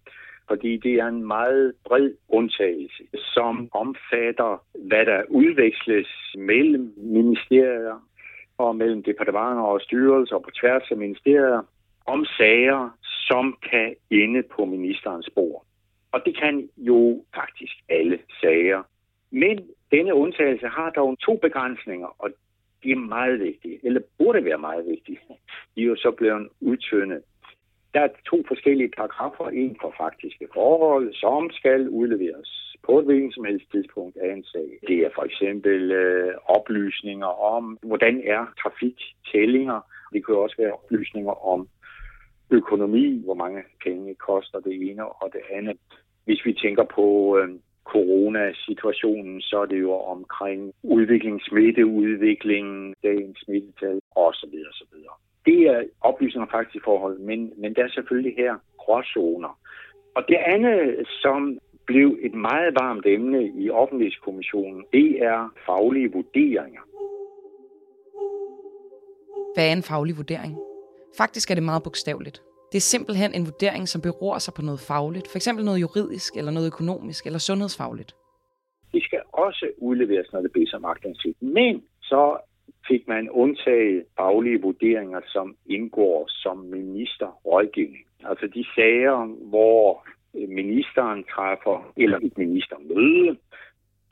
fordi 0.48 0.76
det 0.76 0.94
er 0.94 1.06
en 1.06 1.26
meget 1.26 1.72
bred 1.84 2.10
undtagelse, 2.28 3.02
som 3.34 3.68
omfatter, 3.72 4.64
hvad 4.88 5.06
der 5.06 5.22
udveksles 5.28 6.08
mellem 6.38 6.92
ministerier 6.96 7.98
og 8.58 8.76
mellem 8.76 9.02
departementer 9.02 9.62
og 9.62 9.80
styrelser 9.80 10.36
og 10.36 10.42
på 10.42 10.50
tværs 10.60 10.90
af 10.90 10.96
ministerier 10.96 11.62
om 12.06 12.24
sager, 12.24 12.90
som 13.02 13.56
kan 13.70 13.94
ende 14.10 14.42
på 14.56 14.64
ministerens 14.64 15.30
bord. 15.34 15.64
Og 16.14 16.21
det 16.25 16.37
kan 16.37 16.68
jo 16.76 17.25
faktisk 17.35 17.75
alle 17.88 18.18
sager. 18.40 18.83
Men 19.30 19.71
denne 19.90 20.14
undtagelse 20.14 20.66
har 20.66 20.90
dog 20.90 21.18
to 21.18 21.37
begrænsninger, 21.37 22.11
og 22.18 22.30
de 22.83 22.90
er 22.90 22.97
meget 22.97 23.40
vigtige, 23.40 23.78
eller 23.83 24.00
burde 24.18 24.44
være 24.44 24.59
meget 24.59 24.87
vigtige. 24.87 25.18
De 25.75 25.80
er 25.80 25.87
jo 25.92 25.97
så 25.97 26.11
blevet 26.11 26.49
udtyndet. 26.61 27.23
Der 27.94 28.00
er 28.00 28.09
to 28.30 28.44
forskellige 28.49 28.90
paragrafer. 28.97 29.49
En 29.49 29.76
for 29.80 29.94
faktiske 29.99 30.49
forhold, 30.54 31.14
som 31.14 31.50
skal 31.50 31.88
udleveres 31.88 32.76
på 32.87 32.99
et 32.99 33.04
hvilken 33.04 33.33
som 33.33 33.44
helst 33.44 33.71
tidspunkt 33.73 34.16
af 34.16 34.33
en 34.33 34.44
sag. 34.44 34.68
Det 34.88 34.99
er 34.99 35.11
for 35.14 35.23
eksempel 35.23 35.92
øh, 35.92 36.35
oplysninger 36.47 37.33
om, 37.54 37.78
hvordan 37.83 38.23
er 38.26 38.42
trafiktællinger. 38.62 39.80
Det 40.12 40.26
kan 40.26 40.35
også 40.35 40.56
være 40.59 40.73
oplysninger 40.73 41.47
om 41.52 41.68
økonomi, 42.50 43.23
hvor 43.25 43.35
mange 43.35 43.62
penge 43.85 44.14
koster 44.14 44.61
det 44.61 44.90
ene 44.90 45.04
og 45.06 45.30
det 45.33 45.40
andet. 45.52 45.78
Hvis 46.25 46.40
vi 46.47 46.52
tænker 46.52 46.85
på 46.85 47.38
øh, 47.38 47.49
coronasituationen, 47.85 49.40
så 49.40 49.57
er 49.62 49.66
det 49.66 49.81
jo 49.81 49.93
omkring 49.93 50.73
udvikling, 50.83 51.40
smitteudviklingen, 51.43 52.95
dagens 53.02 53.38
smittetal 53.45 54.00
osv. 54.16 54.54
osv. 54.71 54.95
Det 55.47 55.61
er 55.73 55.83
oplysninger 56.00 56.49
faktisk 56.50 56.76
i 56.76 56.85
forhold, 56.85 57.19
men, 57.19 57.52
men 57.57 57.75
der 57.75 57.85
er 57.85 57.88
selvfølgelig 57.88 58.35
her 58.37 58.54
gråzoner. 58.78 59.59
Og 60.16 60.23
det 60.28 60.37
andet, 60.37 61.07
som 61.23 61.59
blev 61.87 62.19
et 62.23 62.35
meget 62.35 62.75
varmt 62.81 63.07
emne 63.07 63.52
i 63.62 63.71
offentlighedskommissionen, 63.71 64.85
det 64.93 65.23
er 65.23 65.52
faglige 65.66 66.12
vurderinger. 66.12 66.81
Hvad 69.54 69.69
er 69.69 69.73
en 69.73 69.83
faglig 69.83 70.16
vurdering? 70.16 70.59
Faktisk 71.16 71.50
er 71.50 71.54
det 71.54 71.64
meget 71.64 71.83
bogstaveligt. 71.83 72.43
Det 72.75 72.81
er 72.81 72.93
simpelthen 72.95 73.35
en 73.35 73.47
vurdering, 73.47 73.88
som 73.88 74.00
beror 74.02 74.38
sig 74.38 74.54
på 74.54 74.62
noget 74.62 74.81
fagligt, 74.81 75.28
f.eks. 75.33 75.49
noget 75.71 75.81
juridisk, 75.81 76.37
eller 76.37 76.52
noget 76.52 76.66
økonomisk, 76.66 77.26
eller 77.26 77.38
sundhedsfagligt. 77.38 78.14
Det 78.93 79.02
skal 79.02 79.23
også 79.33 79.66
udleveres, 79.78 80.33
når 80.33 80.40
det 80.40 80.52
bliver 80.52 80.71
som 80.71 80.85
aktindsigt. 80.85 81.43
Men 81.43 81.83
så 82.02 82.38
fik 82.88 83.09
man 83.09 83.31
undtaget 83.31 84.04
faglige 84.16 84.62
vurderinger, 84.62 85.21
som 85.26 85.57
indgår 85.66 86.25
som 86.28 86.57
ministerrådgivning. 86.59 88.04
Altså 88.25 88.47
de 88.47 88.64
sager, 88.75 89.49
hvor 89.50 90.07
ministeren 90.49 91.25
træffer, 91.35 91.93
eller 91.97 92.19
et 92.23 92.38
ministermøde, 92.38 93.37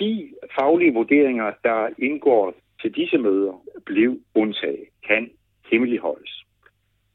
de 0.00 0.30
faglige 0.58 0.94
vurderinger, 0.94 1.52
der 1.64 1.88
indgår 1.98 2.54
til 2.80 2.94
disse 2.94 3.18
møder, 3.18 3.54
blev 3.86 4.20
undtaget, 4.34 4.86
kan 5.08 5.30
hemmeligholdes. 5.70 6.44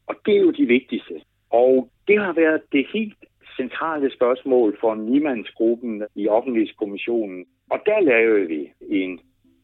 Og 0.08 0.16
det 0.26 0.38
er 0.38 0.42
jo 0.42 0.52
de 0.52 0.66
vigtigste. 0.66 1.22
Og 1.50 1.90
det 2.08 2.20
har 2.20 2.34
været 2.34 2.62
det 2.72 2.88
helt 2.94 3.18
centrale 3.56 4.12
spørgsmål 4.14 4.78
for 4.82 4.96
Niemandsgruppen 4.96 6.04
i 6.16 6.28
Offentlighedskommissionen. 6.28 7.46
Og 7.70 7.80
der 7.86 8.00
lavede 8.00 8.48
vi 8.48 8.72
en 8.90 9.20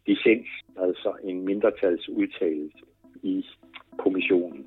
dissens, 0.08 0.48
altså 0.78 1.12
en 1.24 1.46
mindretalsudtalelse 1.46 2.86
i 3.24 3.46
kommissionen. 3.98 4.66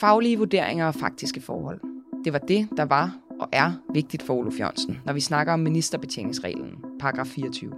Faglige 0.00 0.38
vurderinger 0.38 0.86
og 0.86 0.94
faktiske 0.94 1.40
forhold. 1.40 1.80
Det 2.24 2.32
var 2.32 2.38
det, 2.38 2.68
der 2.76 2.84
var 2.84 3.06
og 3.40 3.48
er 3.52 3.70
vigtigt 3.94 4.22
for 4.22 4.34
Olof 4.34 4.60
Jørgensen, 4.60 5.00
når 5.06 5.12
vi 5.12 5.20
snakker 5.20 5.52
om 5.52 5.60
ministerbetjeningsreglen, 5.60 6.84
paragraf 7.00 7.26
24. 7.26 7.72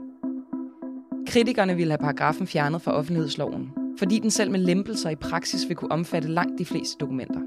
Kritikerne 1.28 1.76
ville 1.76 1.90
have 1.90 1.98
paragrafen 1.98 2.46
fjernet 2.46 2.82
fra 2.82 2.92
offentlighedsloven, 2.92 3.72
fordi 3.98 4.18
den 4.18 4.30
selv 4.30 4.50
med 4.50 4.60
lempelser 4.60 5.10
i 5.10 5.22
praksis 5.30 5.68
vil 5.68 5.76
kunne 5.76 5.92
omfatte 5.92 6.28
langt 6.28 6.58
de 6.58 6.64
fleste 6.64 6.98
dokumenter. 7.00 7.40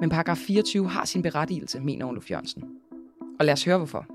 Men 0.00 0.10
paragraf 0.10 0.36
24 0.36 0.88
har 0.88 1.04
sin 1.04 1.22
berettigelse, 1.22 1.80
mener 1.80 2.06
Olof 2.06 2.30
Jørgensen. 2.30 2.62
Og 3.38 3.44
lad 3.44 3.52
os 3.52 3.64
høre 3.64 3.78
hvorfor. 3.78 4.06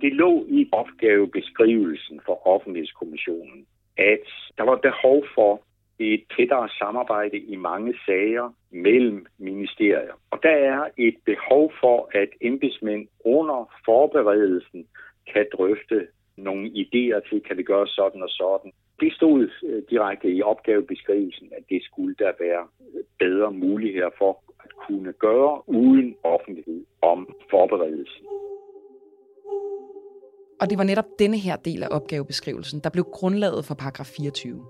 Det 0.00 0.12
lå 0.12 0.44
i 0.48 0.68
opgavebeskrivelsen 0.72 2.20
for 2.26 2.46
offentlighedskommissionen, 2.46 3.66
at 3.96 4.26
der 4.58 4.64
var 4.64 4.76
behov 4.76 5.24
for 5.34 5.62
et 5.98 6.24
tættere 6.36 6.68
samarbejde 6.78 7.38
i 7.38 7.56
mange 7.56 7.94
sager 8.06 8.54
mellem 8.70 9.26
ministerier. 9.38 10.16
Og 10.30 10.38
der 10.42 10.56
er 10.72 10.88
et 10.98 11.16
behov 11.24 11.72
for, 11.80 12.10
at 12.14 12.28
embedsmænd 12.40 13.08
under 13.24 13.72
forberedelsen 13.84 14.86
kan 15.32 15.46
drøfte 15.56 16.06
nogle 16.36 16.66
idéer 16.68 17.28
til, 17.28 17.40
kan 17.40 17.56
vi 17.56 17.62
gøre 17.62 17.86
sådan 17.86 18.22
og 18.22 18.28
sådan. 18.30 18.72
Det 19.00 19.12
stod 19.12 19.48
øh, 19.64 19.82
direkte 19.90 20.28
i 20.28 20.42
opgavebeskrivelsen, 20.42 21.48
at 21.56 21.64
det 21.68 21.82
skulle 21.84 22.14
der 22.18 22.32
være 22.40 22.66
bedre 23.18 23.52
muligheder 23.52 24.10
for 24.18 24.42
at 24.64 24.70
kunne 24.86 25.12
gøre 25.12 25.68
uden 25.68 26.16
offentlighed 26.22 26.84
om 27.02 27.34
forberedelsen. 27.50 28.26
Og 30.60 30.70
det 30.70 30.78
var 30.78 30.84
netop 30.84 31.04
denne 31.18 31.38
her 31.38 31.56
del 31.56 31.82
af 31.82 31.88
opgavebeskrivelsen, 31.90 32.80
der 32.84 32.90
blev 32.90 33.04
grundlaget 33.04 33.64
for 33.64 33.74
paragraf 33.74 34.06
24. 34.06 34.64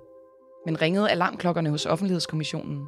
Men 0.66 0.82
ringede 0.82 1.10
alarmklokkerne 1.10 1.70
hos 1.70 1.86
Offentlighedskommissionen? 1.86 2.86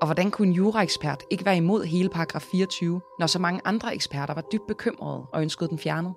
Og 0.00 0.06
hvordan 0.06 0.30
kunne 0.30 0.48
en 0.48 0.54
juraekspert 0.54 1.22
ikke 1.30 1.44
være 1.44 1.56
imod 1.56 1.82
hele 1.84 2.08
paragraf 2.08 2.44
24, 2.52 3.00
når 3.18 3.26
så 3.26 3.38
mange 3.40 3.60
andre 3.64 3.94
eksperter 3.94 4.34
var 4.34 4.44
dybt 4.52 4.66
bekymrede 4.68 5.26
og 5.32 5.42
ønskede 5.42 5.70
den 5.70 5.78
fjernet? 5.78 6.14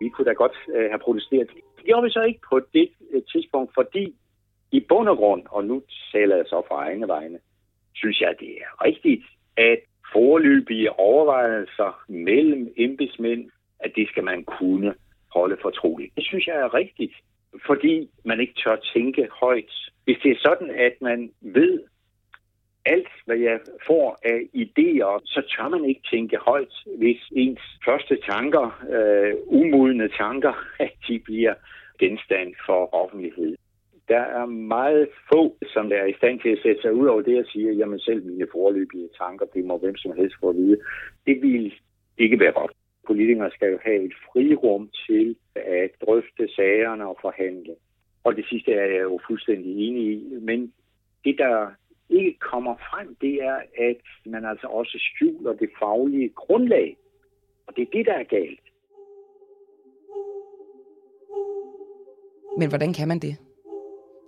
Vi 0.00 0.08
kunne 0.08 0.28
da 0.30 0.32
godt 0.32 0.56
uh, 0.68 0.74
have 0.92 1.02
protesteret. 1.06 1.50
Det 1.82 1.88
gjorde 1.88 2.04
vi 2.04 2.10
så 2.10 2.22
ikke 2.22 2.40
på 2.50 2.60
det 2.74 2.88
øh, 3.10 3.22
tidspunkt, 3.32 3.74
fordi 3.74 4.14
i 4.72 4.80
bund 4.80 5.08
og 5.08 5.16
grund, 5.16 5.42
og 5.50 5.64
nu 5.64 5.82
taler 6.12 6.36
jeg 6.36 6.44
så 6.48 6.62
fra 6.68 6.74
egne 6.74 7.08
vegne, 7.08 7.38
synes 7.94 8.20
jeg, 8.20 8.34
det 8.40 8.48
er 8.48 8.84
rigtigt, 8.84 9.24
at 9.56 9.78
forløbige 10.12 10.92
overvejelser 10.98 12.02
mellem 12.08 12.72
embedsmænd, 12.76 13.50
at 13.80 13.92
det 13.96 14.08
skal 14.08 14.24
man 14.24 14.44
kunne 14.44 14.94
holde 15.34 15.56
fortroligt. 15.62 16.16
Det 16.16 16.24
synes 16.24 16.46
jeg 16.46 16.56
er 16.56 16.74
rigtigt, 16.74 17.14
fordi 17.66 18.10
man 18.24 18.40
ikke 18.40 18.54
tør 18.64 18.76
tænke 18.94 19.28
højt. 19.40 19.72
Hvis 20.04 20.18
det 20.22 20.30
er 20.30 20.38
sådan, 20.38 20.70
at 20.70 20.92
man 21.00 21.30
ved, 21.40 21.80
alt, 22.84 23.08
hvad 23.26 23.36
jeg 23.36 23.60
får 23.86 24.18
af 24.24 24.40
idéer, 24.54 25.22
så 25.24 25.42
tør 25.52 25.68
man 25.68 25.84
ikke 25.84 26.02
tænke 26.10 26.36
højt, 26.36 26.74
hvis 26.98 27.20
ens 27.32 27.60
første 27.84 28.18
tanker, 28.30 28.84
øh, 28.96 29.34
umodne 29.46 30.08
tanker, 30.08 30.54
at 30.80 30.92
de 31.08 31.18
bliver 31.18 31.54
genstand 31.98 32.54
for 32.66 32.94
offentlighed. 32.94 33.56
Der 34.08 34.24
er 34.38 34.46
meget 34.46 35.08
få, 35.32 35.56
som 35.72 35.92
er 35.92 36.04
i 36.04 36.14
stand 36.20 36.40
til 36.40 36.48
at 36.48 36.62
sætte 36.62 36.82
sig 36.82 36.92
ud 36.94 37.06
over 37.06 37.22
det 37.22 37.38
og 37.38 37.46
sige, 37.52 37.72
jamen 37.72 38.00
selv 38.00 38.24
mine 38.24 38.46
forløbige 38.52 39.08
tanker, 39.18 39.46
det 39.54 39.64
må 39.64 39.78
hvem 39.78 39.96
som 39.96 40.16
helst 40.16 40.36
få 40.40 40.48
at 40.48 40.56
vide. 40.56 40.78
Det 41.26 41.42
vil 41.42 41.74
ikke 42.18 42.40
være 42.40 42.52
godt. 42.52 42.72
Politikere 43.06 43.50
skal 43.50 43.70
jo 43.72 43.78
have 43.82 44.04
et 44.04 44.14
frirum 44.26 44.90
til 45.06 45.36
at 45.54 45.90
drøfte 46.06 46.48
sagerne 46.56 47.08
og 47.08 47.18
forhandle. 47.20 47.74
Og 48.24 48.36
det 48.36 48.44
sidste 48.50 48.72
er 48.72 48.86
jeg 48.86 49.02
jo 49.02 49.20
fuldstændig 49.26 49.88
enig 49.88 50.04
i. 50.12 50.38
Men 50.40 50.72
det, 51.24 51.34
der 51.38 51.70
ikke 52.12 52.38
kommer 52.38 52.74
frem, 52.76 53.16
det 53.20 53.34
er, 53.34 53.58
at 53.78 54.02
man 54.26 54.44
altså 54.44 54.66
også 54.66 54.98
skjuler 54.98 55.52
det 55.52 55.70
faglige 55.78 56.28
grundlag. 56.28 56.96
Og 57.66 57.76
det 57.76 57.82
er 57.82 57.90
det, 57.92 58.06
der 58.06 58.12
er 58.12 58.24
galt. 58.24 58.60
Men 62.58 62.68
hvordan 62.68 62.92
kan 62.92 63.08
man 63.08 63.18
det? 63.18 63.36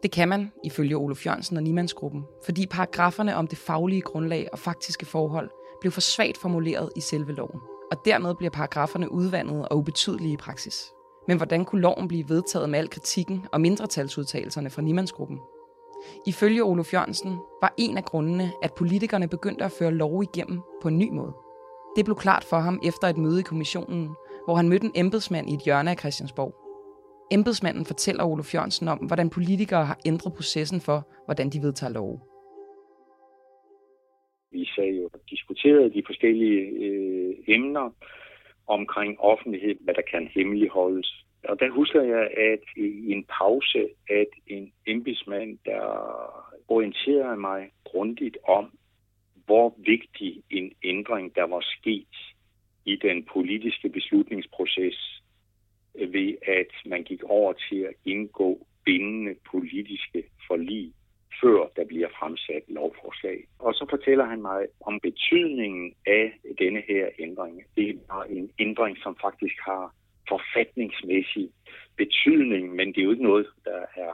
Det 0.03 0.13
kan 0.13 0.29
man, 0.29 0.53
ifølge 0.65 0.97
Olof 0.97 1.27
Jørgensen 1.27 1.57
og 1.57 1.63
Niemandsgruppen, 1.63 2.25
fordi 2.45 2.67
paragraferne 2.67 3.37
om 3.37 3.47
det 3.47 3.59
faglige 3.59 4.03
grundlag 4.03 4.49
og 4.53 4.59
faktiske 4.59 5.07
forhold 5.07 5.51
blev 5.81 5.93
for 5.93 6.01
svagt 6.01 6.39
formuleret 6.39 6.91
i 6.97 7.01
selve 7.01 7.33
loven, 7.33 7.61
og 7.93 7.97
dermed 8.05 8.35
bliver 8.35 8.51
paragraferne 8.51 9.13
udvandet 9.13 9.69
og 9.69 9.79
ubetydelige 9.79 10.33
i 10.33 10.37
praksis. 10.37 10.93
Men 11.29 11.37
hvordan 11.37 11.65
kunne 11.65 11.81
loven 11.81 12.09
blive 12.09 12.29
vedtaget 12.29 12.71
med 12.71 12.79
al 12.79 12.91
kritikken 12.91 13.47
og 13.53 13.61
mindretalsudtalelserne 13.61 14.71
fra 14.71 14.83
Niemandsgruppen? 14.83 15.39
Ifølge 16.27 16.63
Olof 16.63 16.95
Jørgensen 16.95 17.31
var 17.61 17.75
en 17.79 17.97
af 17.97 18.05
grundene, 18.05 18.53
at 18.63 18.75
politikerne 18.79 19.29
begyndte 19.29 19.65
at 19.65 19.73
føre 19.79 19.95
lov 19.95 20.23
igennem 20.23 20.61
på 20.83 20.89
en 20.89 20.99
ny 20.99 21.09
måde. 21.13 21.33
Det 21.97 22.05
blev 22.05 22.17
klart 22.17 22.45
for 22.45 22.57
ham 22.57 22.81
efter 22.85 23.07
et 23.09 23.17
møde 23.17 23.41
i 23.41 23.43
kommissionen, 23.43 24.09
hvor 24.45 24.55
han 24.55 24.69
mødte 24.69 24.87
en 24.87 24.93
embedsmand 24.95 25.51
i 25.51 25.55
et 25.55 25.65
hjørne 25.65 25.91
af 25.91 25.99
Christiansborg. 25.99 26.55
Embedsmanden 27.33 27.85
fortæller 27.85 28.25
Olof 28.25 28.55
Jørgensen 28.55 28.89
om, 28.89 28.99
hvordan 28.99 29.31
politikere 29.31 29.85
har 29.85 29.99
ændret 30.07 30.33
processen 30.35 30.81
for, 30.81 31.09
hvordan 31.25 31.51
de 31.51 31.63
vedtager 31.63 31.93
lov. 31.93 32.21
Vi 34.53 34.65
sagde 34.65 34.97
jo 35.01 35.09
diskuterede 35.31 35.93
de 35.93 36.03
forskellige 36.07 36.61
øh, 36.61 37.35
emner 37.49 37.91
omkring 38.67 39.21
offentlighed, 39.21 39.75
hvad 39.81 39.95
der 39.95 40.03
kan 40.13 40.29
hemmeligholdes, 40.35 41.24
og 41.49 41.61
der 41.61 41.71
husker 41.71 42.03
jeg, 42.03 42.31
at 42.37 42.61
i 42.77 43.13
en 43.13 43.25
pause, 43.39 43.89
at 44.11 44.29
en 44.47 44.73
embedsmand, 44.87 45.59
der 45.65 45.83
orienterede 46.69 47.37
mig 47.37 47.71
grundigt 47.85 48.37
om, 48.49 48.79
hvor 49.47 49.75
vigtig 49.77 50.43
en 50.51 50.73
ændring 50.85 51.37
der 51.37 51.45
var 51.45 51.61
sket 51.61 52.17
i 52.85 52.97
den 52.97 53.25
politiske 53.33 53.89
beslutningsproces 53.89 55.23
ved 55.95 56.35
at 56.43 56.73
man 56.87 57.03
gik 57.03 57.23
over 57.23 57.53
til 57.53 57.81
at 57.81 57.95
indgå 58.05 58.67
bindende 58.85 59.35
politiske 59.51 60.25
forlig, 60.47 60.93
før 61.43 61.71
der 61.77 61.85
bliver 61.85 62.09
fremsat 62.19 62.63
lovforslag. 62.69 63.45
Og 63.59 63.75
så 63.75 63.87
fortæller 63.91 64.25
han 64.25 64.43
mig 64.43 64.67
om 64.81 65.01
betydningen 65.01 65.95
af 66.07 66.33
denne 66.59 66.83
her 66.89 67.09
ændring. 67.19 67.63
Det 67.77 67.89
er 67.89 68.23
en 68.23 68.51
ændring, 68.59 68.99
som 68.99 69.17
faktisk 69.21 69.55
har 69.65 69.95
forfatningsmæssig 70.29 71.51
betydning, 71.97 72.75
men 72.75 72.89
det 72.89 72.99
er 72.99 73.05
jo 73.05 73.11
ikke 73.11 73.23
noget, 73.23 73.47
der 73.65 73.81
er 73.97 74.13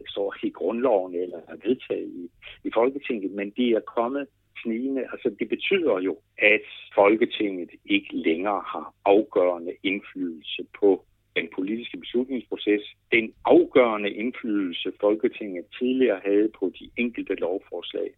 så 0.00 0.12
står 0.12 0.34
i 0.42 0.50
grundloven 0.50 1.14
eller 1.14 1.38
er 1.48 1.56
vedtaget 1.68 2.08
i, 2.08 2.30
i 2.64 2.70
Folketinget, 2.74 3.30
men 3.30 3.50
det 3.50 3.68
er 3.68 3.80
kommet 3.80 4.26
snigende. 4.62 5.02
Altså 5.12 5.36
det 5.38 5.48
betyder 5.48 6.00
jo, 6.00 6.18
at 6.38 6.66
Folketinget 6.94 7.70
ikke 7.84 8.16
længere 8.16 8.62
har 8.66 8.94
afgørende 9.04 9.72
indflydelse 9.82 10.66
på 10.80 11.04
den 11.36 11.48
politiske 11.54 11.96
beslutningsproces, 11.96 12.82
den 13.12 13.34
afgørende 13.44 14.10
indflydelse, 14.10 14.92
Folketinget 15.00 15.64
tidligere 15.78 16.20
havde 16.24 16.48
på 16.58 16.72
de 16.78 16.90
enkelte 16.96 17.34
lovforslag, 17.34 18.10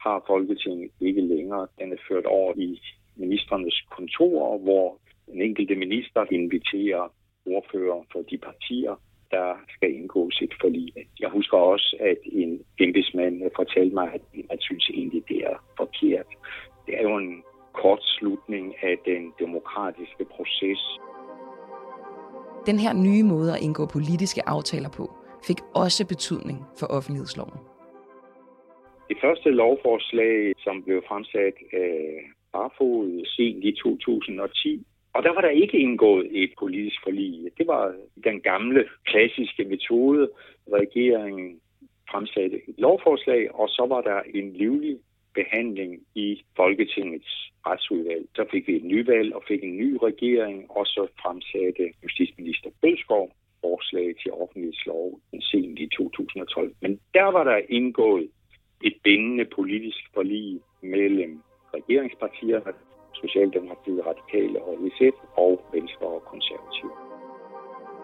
har 0.00 0.24
Folketinget 0.26 0.90
ikke 1.00 1.20
længere. 1.20 1.66
Den 1.78 1.92
er 1.92 1.96
ført 2.08 2.26
over 2.26 2.54
i 2.56 2.80
ministernes 3.16 3.80
kontorer, 3.90 4.58
hvor 4.58 4.98
den 5.32 5.42
enkelte 5.42 5.74
minister 5.76 6.26
inviterer 6.30 7.12
ordfører 7.46 8.00
for 8.12 8.22
de 8.30 8.38
partier, 8.38 8.94
der 9.30 9.48
skal 9.74 9.94
indgås 9.94 10.40
et 10.42 10.54
forlig. 10.60 10.92
Jeg 11.20 11.30
husker 11.30 11.56
også, 11.56 11.96
at 12.00 12.18
en 12.24 12.60
embedsmand 12.80 13.42
fortalte 13.56 13.94
mig, 13.94 14.08
at 14.14 14.22
jeg 14.34 14.58
synes 14.60 14.90
egentlig, 14.94 15.22
det 15.28 15.36
er 15.36 15.56
forkert. 15.76 16.26
Det 16.86 16.94
er 16.98 17.02
jo 17.02 17.16
en 17.16 17.42
kortslutning 17.72 18.74
af 18.82 18.96
den 19.04 19.32
demokratiske 19.38 20.24
proces. 20.24 20.80
Den 22.66 22.78
her 22.78 22.92
nye 23.06 23.22
måde 23.22 23.50
at 23.56 23.62
indgå 23.62 23.86
politiske 23.86 24.48
aftaler 24.48 24.90
på, 24.98 25.04
fik 25.46 25.60
også 25.74 26.06
betydning 26.06 26.58
for 26.78 26.86
offentlighedsloven. 26.86 27.58
Det 29.10 29.18
første 29.24 29.50
lovforslag, 29.50 30.54
som 30.64 30.82
blev 30.82 31.02
fremsat 31.08 31.56
af 31.72 31.94
Barfod 32.52 33.24
sent 33.26 33.64
i 33.64 33.72
2010, 33.72 34.86
og 35.18 35.24
der 35.24 35.32
var 35.34 35.40
der 35.40 35.48
ikke 35.62 35.78
indgået 35.78 36.42
et 36.42 36.52
politisk 36.58 37.02
forlig. 37.02 37.50
Det 37.58 37.66
var 37.66 37.94
den 38.24 38.40
gamle, 38.40 38.84
klassiske 39.04 39.64
metode. 39.64 40.30
Regeringen 40.72 41.60
fremsatte 42.10 42.56
et 42.68 42.74
lovforslag, 42.78 43.54
og 43.54 43.68
så 43.68 43.86
var 43.88 44.00
der 44.00 44.20
en 44.34 44.52
livlig 44.52 44.98
behandling 45.34 46.02
i 46.14 46.42
Folketingets 46.56 47.52
retsudvalg. 47.66 48.26
Så 48.36 48.44
fik 48.50 48.66
vi 48.66 48.76
et 48.76 48.84
nyvalg 48.84 49.34
og 49.34 49.42
fik 49.48 49.64
en 49.64 49.76
ny 49.76 49.98
regering, 50.02 50.70
og 50.70 50.86
så 50.86 51.06
fremsatte 51.22 51.84
justitsminister 52.02 52.70
Bødskov 52.82 53.30
forslag 53.60 54.14
til 54.22 54.32
offentlighedslov 54.32 55.20
sent 55.40 55.78
i 55.78 55.88
2012. 55.96 56.74
Men 56.80 57.00
der 57.14 57.28
var 57.36 57.44
der 57.44 57.60
indgået 57.68 58.28
et 58.84 58.94
bindende 59.04 59.44
politisk 59.44 60.00
forlig 60.14 60.60
mellem 60.82 61.42
regeringspartierne, 61.74 62.72
Socialdemokratiet, 63.22 64.00
Radikale 64.10 64.62
og 64.62 64.74
SF 64.94 65.16
og 65.36 65.52
Venstre 65.72 66.06
og 66.06 66.22
Konservative. 66.32 66.92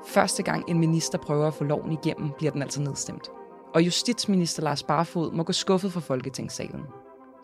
Første 0.07 0.43
gang 0.43 0.71
en 0.71 0.79
minister 0.79 1.19
prøver 1.19 1.47
at 1.47 1.55
få 1.55 1.65
loven 1.65 1.93
igennem, 1.93 2.31
bliver 2.39 2.53
den 2.53 2.63
altså 2.63 2.83
nedstemt. 2.83 3.27
Og 3.75 3.83
justitsminister 3.83 4.63
Lars 4.63 4.83
Barfod 4.83 5.33
må 5.33 5.43
gå 5.43 5.53
skuffet 5.53 5.93
fra 5.93 6.01
Folketingssalen 6.01 6.85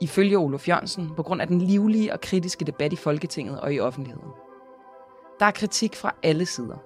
ifølge 0.01 0.39
Olof 0.39 0.69
Jørgensen 0.69 1.11
på 1.17 1.23
grund 1.23 1.41
af 1.41 1.47
den 1.47 1.61
livlige 1.61 2.13
og 2.13 2.21
kritiske 2.21 2.65
debat 2.65 2.93
i 2.93 2.97
Folketinget 2.97 3.61
og 3.61 3.75
i 3.75 3.81
offentligheden. 3.81 4.31
Der 5.41 5.47
er 5.47 5.51
kritik 5.51 5.95
fra 5.95 6.15
alle 6.23 6.47
sider. 6.47 6.77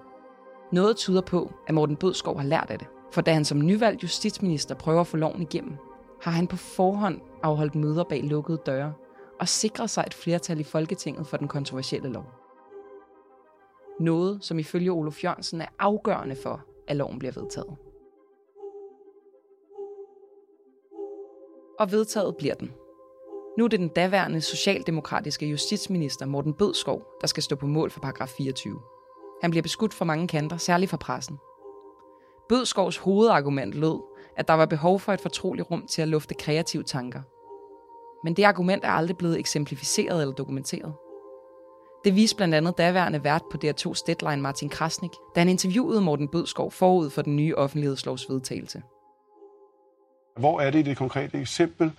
Noget 0.71 0.97
tyder 0.97 1.21
på, 1.21 1.51
at 1.67 1.73
Morten 1.73 1.95
Bødskov 1.95 2.37
har 2.37 2.45
lært 2.45 2.69
af 2.69 2.79
det, 2.79 2.87
for 3.11 3.21
da 3.21 3.33
han 3.33 3.45
som 3.45 3.65
nyvalgt 3.65 4.03
justitsminister 4.03 4.75
prøver 4.75 5.01
at 5.01 5.07
få 5.07 5.17
loven 5.17 5.41
igennem, 5.41 5.77
har 6.21 6.31
han 6.31 6.47
på 6.47 6.55
forhånd 6.55 7.21
afholdt 7.43 7.75
møder 7.75 8.03
bag 8.03 8.23
lukkede 8.23 8.61
døre 8.65 8.93
og 9.39 9.47
sikrede 9.47 9.87
sig 9.87 10.03
et 10.07 10.13
flertal 10.13 10.59
i 10.59 10.63
Folketinget 10.63 11.27
for 11.27 11.37
den 11.37 11.47
kontroversielle 11.47 12.09
lov. 12.09 12.25
Noget, 13.99 14.43
som 14.43 14.59
ifølge 14.59 14.91
Olof 14.91 15.23
Jørgensen 15.23 15.61
er 15.61 15.67
afgørende 15.79 16.35
for, 16.35 16.65
at 16.87 16.95
loven 16.95 17.19
bliver 17.19 17.31
vedtaget. 17.31 17.75
Og 21.79 21.91
vedtaget 21.91 22.37
bliver 22.37 22.55
den– 22.55 22.73
nu 23.57 23.63
er 23.63 23.67
det 23.67 23.79
den 23.79 23.87
daværende 23.87 24.41
socialdemokratiske 24.41 25.45
justitsminister 25.45 26.25
Morten 26.25 26.53
Bødskov, 26.53 27.03
der 27.21 27.27
skal 27.27 27.43
stå 27.43 27.55
på 27.55 27.67
mål 27.67 27.91
for 27.91 27.99
paragraf 27.99 28.29
24. 28.37 28.79
Han 29.41 29.51
bliver 29.51 29.61
beskudt 29.61 29.93
fra 29.93 30.05
mange 30.05 30.27
kanter, 30.27 30.57
særligt 30.57 30.89
fra 30.89 30.97
pressen. 30.97 31.37
Bødskovs 32.49 32.97
hovedargument 32.97 33.75
lød, 33.75 34.01
at 34.37 34.47
der 34.47 34.53
var 34.53 34.65
behov 34.65 34.99
for 34.99 35.13
et 35.13 35.21
fortroligt 35.21 35.71
rum 35.71 35.87
til 35.87 36.01
at 36.01 36.07
lufte 36.07 36.33
kreative 36.33 36.83
tanker. 36.83 37.21
Men 38.25 38.33
det 38.33 38.43
argument 38.43 38.85
er 38.85 38.89
aldrig 38.89 39.17
blevet 39.17 39.39
eksemplificeret 39.39 40.21
eller 40.21 40.35
dokumenteret. 40.35 40.93
Det 42.05 42.15
viste 42.15 42.35
blandt 42.35 42.55
andet 42.55 42.77
daværende 42.77 43.23
vært 43.23 43.41
på 43.51 43.57
DR2's 43.63 44.03
Deadline 44.07 44.41
Martin 44.41 44.69
Krasnik, 44.69 45.11
da 45.35 45.39
han 45.39 45.49
interviewede 45.49 46.01
Morten 46.01 46.27
Bødskov 46.27 46.71
forud 46.71 47.09
for 47.09 47.21
den 47.21 47.35
nye 47.35 47.55
offentlighedslovs 47.55 48.25
vedtagelse. 48.29 48.81
Hvor 50.37 50.61
er 50.61 50.71
det 50.71 50.79
i 50.79 50.81
det 50.81 50.97
konkrete 50.97 51.39
eksempel, 51.39 51.91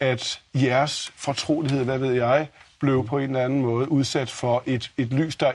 at 0.00 0.42
jeres 0.54 1.12
fortrolighed, 1.16 1.84
hvad 1.84 1.98
ved 1.98 2.12
jeg, 2.12 2.48
blev 2.80 3.06
på 3.06 3.18
en 3.18 3.24
eller 3.24 3.44
anden 3.44 3.62
måde 3.62 3.90
udsat 3.90 4.30
for 4.30 4.62
et, 4.66 4.92
et 4.98 5.12
lys, 5.12 5.36
der 5.36 5.52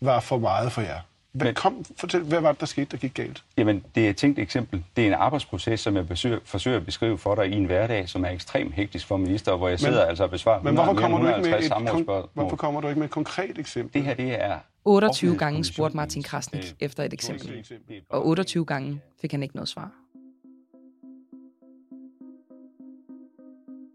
var 0.00 0.20
for 0.20 0.38
meget 0.38 0.72
for 0.72 0.80
jer. 0.80 1.00
Hvad, 1.32 1.46
Men, 1.46 1.54
kom, 1.54 1.84
fortæl, 1.96 2.22
hvad 2.22 2.40
var 2.40 2.52
det, 2.52 2.60
der 2.60 2.66
skete, 2.66 2.86
der 2.90 2.96
gik 2.96 3.14
galt? 3.14 3.44
Jamen, 3.56 3.84
det 3.94 4.06
er 4.06 4.10
et 4.10 4.16
tænkt 4.16 4.38
eksempel. 4.38 4.84
Det 4.96 5.02
er 5.02 5.06
en 5.06 5.14
arbejdsproces, 5.14 5.80
som 5.80 5.96
jeg 5.96 6.08
besøger, 6.08 6.38
forsøger 6.44 6.76
at 6.76 6.84
beskrive 6.84 7.18
for 7.18 7.34
dig 7.34 7.48
i 7.48 7.52
en 7.52 7.64
hverdag, 7.64 8.08
som 8.08 8.24
er 8.24 8.28
ekstremt 8.28 8.74
hektisk 8.74 9.06
for 9.06 9.16
minister, 9.16 9.56
hvor 9.56 9.68
jeg 9.68 9.80
sidder 9.80 10.00
men, 10.00 10.08
altså 10.08 10.24
og 10.24 10.30
besvarer 10.30 10.62
men 10.62 10.74
hvorfor 10.74 10.94
kommer, 10.94 11.18
du 11.18 11.28
ikke 11.28 11.50
med 11.50 11.58
et, 11.58 12.28
hvorfor 12.34 12.56
kommer 12.56 12.80
du 12.80 12.88
ikke 12.88 12.98
med 12.98 13.06
et 13.06 13.12
konkret 13.12 13.58
eksempel? 13.58 13.94
Det 13.94 14.02
her, 14.02 14.14
det 14.14 14.44
er 14.44 14.58
28 14.84 15.36
gange 15.36 15.64
spurgte 15.64 15.96
Martin 15.96 16.22
Krasnik 16.22 16.74
efter 16.80 17.04
et 17.04 17.12
eksempel. 17.12 17.64
Og 18.10 18.26
28 18.26 18.64
gange 18.64 19.00
fik 19.20 19.32
han 19.32 19.42
ikke 19.42 19.54
noget 19.54 19.68
svar. 19.68 19.90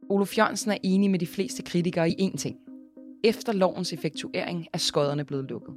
Olof 0.09 0.37
Jørgensen 0.37 0.71
er 0.71 0.77
enig 0.83 1.11
med 1.11 1.19
de 1.19 1.27
fleste 1.27 1.63
kritikere 1.63 2.09
i 2.09 2.29
én 2.29 2.37
ting. 2.37 2.57
Efter 3.23 3.53
lovens 3.53 3.93
effektuering 3.93 4.67
er 4.73 4.77
skodderne 4.77 5.23
blevet 5.23 5.45
lukket. 5.49 5.75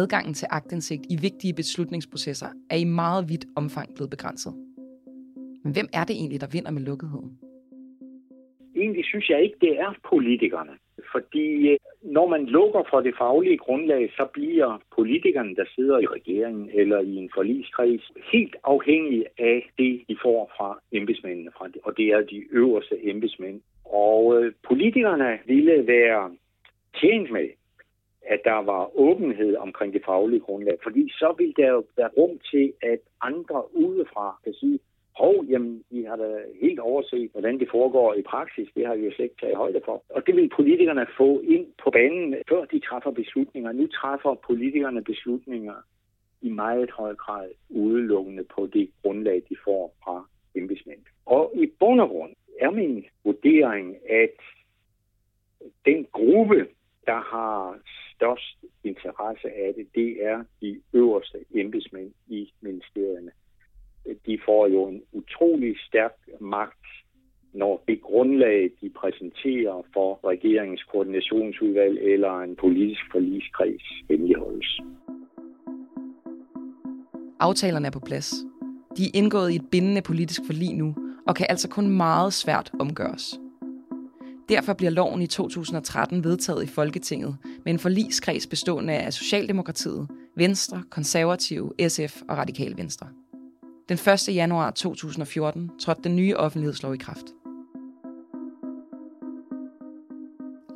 Adgangen 0.00 0.34
til 0.34 0.48
agtindsigt 0.50 1.02
i 1.10 1.16
vigtige 1.26 1.54
beslutningsprocesser 1.54 2.50
er 2.70 2.76
i 2.76 2.84
meget 2.84 3.24
vidt 3.28 3.44
omfang 3.56 3.88
blevet 3.94 4.10
begrænset. 4.10 4.54
Men 5.64 5.72
hvem 5.72 5.88
er 5.92 6.04
det 6.04 6.14
egentlig, 6.16 6.40
der 6.40 6.46
vinder 6.52 6.70
med 6.70 6.82
lukketheden? 6.82 7.30
Egentlig 8.76 9.04
synes 9.04 9.30
jeg 9.30 9.42
ikke, 9.42 9.56
det 9.60 9.80
er 9.80 9.90
politikerne. 10.10 10.74
Fordi 11.12 11.68
øh, 11.70 11.78
når 12.02 12.26
man 12.28 12.46
lukker 12.46 12.82
for 12.90 13.00
det 13.00 13.14
faglige 13.18 13.58
grundlag, 13.58 14.10
så 14.16 14.24
bliver 14.32 14.82
politikerne, 14.96 15.54
der 15.56 15.64
sidder 15.74 15.98
i 15.98 16.06
regeringen 16.06 16.70
eller 16.74 17.00
i 17.00 17.14
en 17.16 17.30
forligskreds, 17.34 18.10
helt 18.32 18.56
afhængige 18.64 19.24
af 19.38 19.70
det, 19.78 20.02
de 20.08 20.16
får 20.22 20.50
fra 20.56 20.80
embedsmændene. 20.92 21.50
Fra 21.56 21.68
og 21.82 21.96
det 21.96 22.06
er 22.06 22.20
de 22.20 22.44
øverste 22.50 22.96
embedsmænd. 23.10 23.60
Og 23.84 24.20
øh, 24.36 24.52
politikerne 24.68 25.38
ville 25.46 25.86
være 25.86 26.30
tjent 27.00 27.32
med, 27.32 27.48
at 28.26 28.40
der 28.44 28.58
var 28.72 28.98
åbenhed 28.98 29.56
omkring 29.56 29.92
det 29.92 30.02
faglige 30.04 30.40
grundlag. 30.40 30.78
Fordi 30.82 31.10
så 31.10 31.34
ville 31.38 31.54
der 31.56 31.68
jo 31.68 31.84
være 31.96 32.10
rum 32.16 32.38
til, 32.50 32.72
at 32.82 32.98
andre 33.20 33.76
udefra 33.76 34.38
kan 34.44 34.54
sige, 34.54 34.78
hov, 35.16 35.44
jamen, 35.48 35.84
vi 35.90 36.02
har 36.02 36.16
da 36.16 36.38
helt 36.60 36.80
overset, 36.80 37.30
hvordan 37.32 37.58
det 37.58 37.68
foregår 37.70 38.14
i 38.14 38.22
praksis. 38.22 38.68
Det 38.76 38.86
har 38.86 38.94
vi 38.94 39.04
jo 39.04 39.12
slet 39.12 39.24
ikke 39.24 39.40
taget 39.40 39.56
højde 39.56 39.80
for. 39.84 40.02
Og 40.08 40.26
det 40.26 40.36
vil 40.36 40.50
politikerne 40.56 41.06
få 41.16 41.40
ind 41.40 41.66
på 41.84 41.90
banen, 41.90 42.34
før 42.48 42.64
de 42.64 42.78
træffer 42.78 43.10
beslutninger. 43.10 43.72
Nu 43.72 43.86
træffer 43.86 44.34
politikerne 44.46 45.04
beslutninger 45.04 45.74
i 46.42 46.50
meget 46.50 46.90
høj 46.90 47.14
grad 47.14 47.50
udelukkende 47.68 48.44
på 48.54 48.66
det 48.66 48.90
grundlag, 49.02 49.42
de 49.48 49.56
får 49.64 49.94
fra 50.04 50.28
embedsmænd. 50.54 51.00
Og 51.26 51.52
i 51.54 51.66
bund 51.80 52.00
og 52.00 52.08
grund 52.08 52.32
er 52.60 52.70
min 52.70 53.04
vurdering, 53.24 53.96
at 54.10 54.36
den 55.84 56.06
gruppe, 56.12 56.66
der 57.06 57.20
har 57.32 57.78
størst 58.16 58.64
interesse 58.84 59.48
af 59.48 59.74
det, 59.76 59.86
det 59.94 60.24
er 60.24 60.44
de 60.60 60.80
øverste 60.92 61.38
embedsmænd 61.54 62.10
i 62.28 62.52
ministerierne 62.60 63.30
de 64.26 64.38
får 64.46 64.66
jo 64.66 64.88
en 64.88 65.02
utrolig 65.12 65.74
stærk 65.88 66.14
magt, 66.40 66.86
når 67.52 67.82
det 67.88 68.02
grundlag, 68.02 68.70
de 68.80 68.90
præsenterer 68.90 69.82
for 69.92 70.20
regeringens 70.24 70.82
koordinationsudvalg 70.82 71.98
eller 71.98 72.40
en 72.40 72.56
politisk 72.56 73.00
forligskreds 73.12 73.82
hemmeligholdes. 74.10 74.80
Aftalerne 77.40 77.86
er 77.86 77.90
på 77.90 78.00
plads. 78.00 78.34
De 78.96 79.04
er 79.04 79.10
indgået 79.14 79.52
i 79.52 79.56
et 79.56 79.70
bindende 79.70 80.02
politisk 80.02 80.40
forlig 80.46 80.74
nu, 80.74 80.94
og 81.26 81.36
kan 81.36 81.46
altså 81.48 81.68
kun 81.68 81.88
meget 81.88 82.32
svært 82.32 82.70
omgøres. 82.80 83.43
Derfor 84.48 84.72
bliver 84.72 84.90
loven 84.90 85.22
i 85.22 85.26
2013 85.26 86.24
vedtaget 86.24 86.62
i 86.62 86.66
Folketinget 86.66 87.36
med 87.64 87.72
en 87.72 87.78
forligskreds 87.78 88.46
bestående 88.46 88.92
af 88.92 89.12
Socialdemokratiet, 89.12 90.08
Venstre, 90.36 90.82
Konservative, 90.90 91.72
SF 91.88 92.22
og 92.28 92.36
Radikale 92.36 92.76
Venstre. 92.76 93.08
Den 93.88 93.98
1. 94.28 94.34
januar 94.34 94.70
2014 94.70 95.70
trådte 95.80 96.02
den 96.02 96.16
nye 96.16 96.36
offentlighedslov 96.36 96.94
i 96.94 96.96
kraft. 96.96 97.26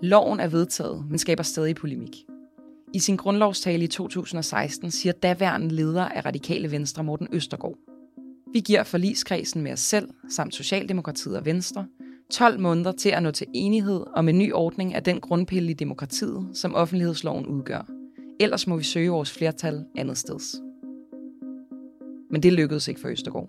Loven 0.02 0.40
er 0.40 0.48
vedtaget, 0.48 1.04
men 1.10 1.18
skaber 1.18 1.42
stadig 1.42 1.76
polemik. 1.76 2.16
I 2.94 2.98
sin 2.98 3.16
grundlovstale 3.16 3.84
i 3.84 3.86
2016 3.86 4.90
siger 4.90 5.12
daværende 5.12 5.68
leder 5.68 6.04
af 6.04 6.24
Radikale 6.24 6.70
Venstre 6.70 7.04
Morten 7.04 7.28
Østergaard. 7.32 7.78
Vi 8.52 8.60
giver 8.60 8.82
forligskredsen 8.82 9.62
med 9.62 9.72
os 9.72 9.80
selv, 9.80 10.08
samt 10.30 10.54
Socialdemokratiet 10.54 11.36
og 11.36 11.44
Venstre, 11.44 11.86
12 12.32 12.60
måneder 12.60 12.92
til 12.92 13.08
at 13.08 13.22
nå 13.22 13.30
til 13.30 13.46
enighed 13.54 14.04
om 14.16 14.28
en 14.28 14.38
ny 14.38 14.52
ordning 14.52 14.94
af 14.94 15.02
den 15.02 15.20
grundpille 15.20 15.70
i 15.70 15.74
demokratiet, 15.74 16.48
som 16.52 16.74
offentlighedsloven 16.74 17.46
udgør. 17.46 17.90
Ellers 18.40 18.66
må 18.66 18.76
vi 18.76 18.84
søge 18.84 19.10
vores 19.10 19.30
flertal 19.30 19.84
andet 19.96 20.18
steds. 20.18 20.56
Men 22.30 22.42
det 22.42 22.52
lykkedes 22.52 22.88
ikke 22.88 23.00
for 23.00 23.08
Østergaard. 23.08 23.48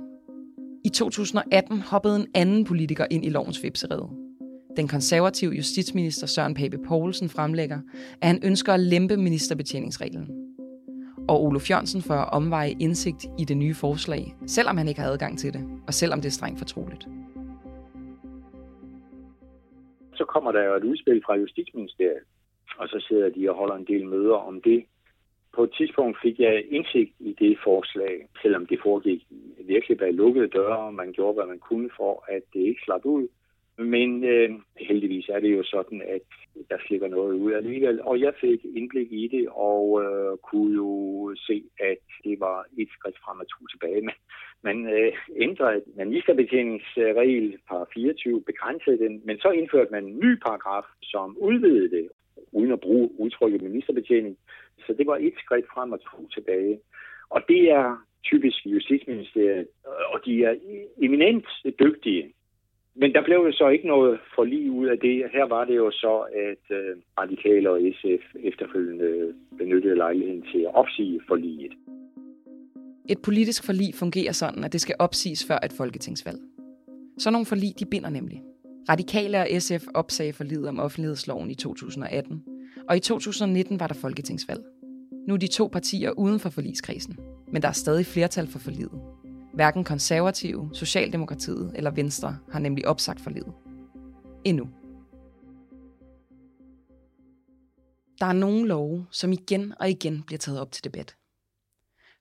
I 0.85 0.89
2018 0.89 1.79
hoppede 1.79 2.15
en 2.15 2.25
anden 2.33 2.65
politiker 2.65 3.05
ind 3.09 3.25
i 3.25 3.29
lovens 3.29 3.63
vipserede. 3.63 4.09
Den 4.77 4.87
konservative 4.87 5.51
justitsminister 5.51 6.27
Søren 6.27 6.53
Pape 6.53 6.77
Poulsen 6.87 7.29
fremlægger, 7.29 7.79
at 8.21 8.27
han 8.27 8.39
ønsker 8.43 8.73
at 8.73 8.79
lempe 8.79 9.17
ministerbetjeningsreglen. 9.17 10.27
Og 11.27 11.43
Olof 11.43 11.69
Jørgensen 11.69 12.01
får 12.01 12.15
omveje 12.15 12.75
indsigt 12.79 13.25
i 13.39 13.45
det 13.45 13.57
nye 13.57 13.73
forslag, 13.73 14.35
selvom 14.47 14.77
han 14.77 14.87
ikke 14.87 15.01
har 15.01 15.09
adgang 15.09 15.39
til 15.39 15.53
det, 15.53 15.61
og 15.87 15.93
selvom 15.93 16.21
det 16.21 16.27
er 16.27 16.33
strengt 16.33 16.59
fortroligt. 16.59 17.07
Så 20.19 20.25
kommer 20.25 20.51
der 20.51 20.63
jo 20.63 20.73
et 20.75 20.83
udspil 20.83 21.21
fra 21.25 21.35
Justitsministeriet, 21.35 22.23
og 22.77 22.87
så 22.87 23.05
sidder 23.07 23.29
de 23.29 23.49
og 23.49 23.55
holder 23.55 23.75
en 23.75 23.89
del 23.91 24.05
møder 24.05 24.35
om 24.35 24.61
det. 24.61 24.85
På 25.55 25.63
et 25.63 25.73
tidspunkt 25.77 26.17
fik 26.23 26.39
jeg 26.39 26.65
indsigt 26.69 27.13
i 27.19 27.31
det 27.39 27.57
forslag, 27.63 28.27
selvom 28.41 28.65
det 28.65 28.79
foregik 28.83 29.21
virkelig 29.73 29.97
bag 29.97 30.13
lukkede 30.13 30.47
døre, 30.47 30.77
og 30.77 30.93
man 30.93 31.11
gjorde, 31.11 31.33
hvad 31.33 31.45
man 31.45 31.59
kunne 31.59 31.89
for, 31.97 32.25
at 32.27 32.43
det 32.53 32.59
ikke 32.59 32.81
slap 32.85 33.05
ud. 33.05 33.27
Men 33.79 34.23
øh, 34.23 34.49
heldigvis 34.79 35.29
er 35.29 35.39
det 35.39 35.57
jo 35.57 35.63
sådan, 35.63 36.01
at 36.01 36.21
der 36.69 36.77
slipper 36.87 37.07
noget 37.07 37.33
ud 37.33 37.53
alligevel. 37.53 38.01
Og 38.01 38.21
jeg 38.21 38.33
fik 38.41 38.65
indblik 38.75 39.11
i 39.11 39.27
det, 39.27 39.47
og 39.51 40.03
øh, 40.03 40.37
kunne 40.37 40.73
jo 40.75 40.91
se, 41.37 41.63
at 41.79 41.97
det 42.23 42.39
var 42.39 42.65
et 42.77 42.89
skridt 42.97 43.17
frem 43.23 43.39
og 43.39 43.47
to 43.47 43.67
tilbage. 43.67 44.01
Men 44.01 44.15
man 44.61 44.93
øh, 44.93 45.13
ændrede 45.35 45.81
ministerbetjeningsregel 45.95 47.57
par 47.69 47.87
24, 47.93 48.41
begrænsede 48.41 48.97
den, 48.97 49.21
men 49.25 49.37
så 49.39 49.49
indførte 49.49 49.91
man 49.91 50.05
en 50.05 50.19
ny 50.19 50.35
paragraf, 50.35 50.85
som 51.03 51.37
udvidede 51.37 51.89
det, 51.89 52.09
uden 52.51 52.71
at 52.71 52.79
bruge 52.79 53.09
udtrykket 53.19 53.61
ministerbetjening. 53.61 54.37
Så 54.87 54.93
det 54.93 55.07
var 55.07 55.17
et 55.17 55.33
skridt 55.43 55.65
frem 55.73 55.91
og 55.91 55.99
to 56.01 56.27
tilbage. 56.33 56.79
Og 57.29 57.41
det 57.47 57.71
er 57.71 58.05
typisk 58.23 58.65
Justitsministeriet, 58.65 59.67
og 60.13 60.19
de 60.25 60.43
er 60.43 60.55
eminent 61.01 61.45
dygtige 61.79 62.33
men 62.95 63.13
der 63.13 63.23
blev 63.23 63.37
jo 63.37 63.51
så 63.51 63.67
ikke 63.67 63.87
noget 63.87 64.19
for 64.35 64.43
lige 64.43 64.71
ud 64.71 64.87
af 64.87 64.99
det. 64.99 65.23
Her 65.33 65.45
var 65.45 65.65
det 65.65 65.75
jo 65.75 65.91
så, 65.91 66.25
at 66.49 66.77
øh, 66.77 66.97
Radikale 67.19 67.69
og 67.69 67.79
SF 67.95 68.35
efterfølgende 68.43 69.33
benyttede 69.57 69.95
lejligheden 69.95 70.41
til 70.51 70.59
at 70.59 70.75
opsige 70.75 71.21
forliget. 71.27 71.73
Et 73.09 73.21
politisk 73.21 73.65
forlig 73.65 73.95
fungerer 73.95 74.31
sådan, 74.31 74.63
at 74.63 74.73
det 74.73 74.81
skal 74.81 74.95
opsiges 74.99 75.47
før 75.47 75.57
et 75.65 75.73
folketingsvalg. 75.77 76.39
Så 77.17 77.31
nogle 77.31 77.45
forlig, 77.45 77.79
de 77.79 77.85
binder 77.85 78.09
nemlig. 78.09 78.41
Radikale 78.89 79.37
og 79.37 79.47
SF 79.59 79.87
opsagde 79.93 80.33
forliget 80.33 80.67
om 80.67 80.79
offentlighedsloven 80.79 81.51
i 81.51 81.55
2018, 81.55 82.43
og 82.89 82.97
i 82.97 82.99
2019 82.99 83.79
var 83.79 83.87
der 83.87 83.93
folketingsvalg. 83.93 84.61
Nu 85.27 85.33
er 85.33 85.37
de 85.37 85.47
to 85.47 85.67
partier 85.67 86.11
uden 86.11 86.39
for 86.39 86.49
forligskredsen, 86.49 87.17
men 87.51 87.61
der 87.61 87.67
er 87.67 87.71
stadig 87.83 88.05
flertal 88.05 88.47
for 88.47 88.59
forliget. 88.59 89.18
Hverken 89.59 89.83
konservative, 89.83 90.69
Socialdemokratiet 90.73 91.71
eller 91.75 91.91
Venstre 91.91 92.37
har 92.51 92.59
nemlig 92.59 92.87
opsagt 92.87 93.21
forlidet. 93.21 93.53
Endnu. 94.45 94.69
Der 98.19 98.25
er 98.25 98.33
nogle 98.33 98.67
love, 98.67 99.07
som 99.11 99.31
igen 99.31 99.73
og 99.79 99.89
igen 99.89 100.23
bliver 100.23 100.39
taget 100.39 100.59
op 100.59 100.71
til 100.71 100.83
debat. 100.83 101.15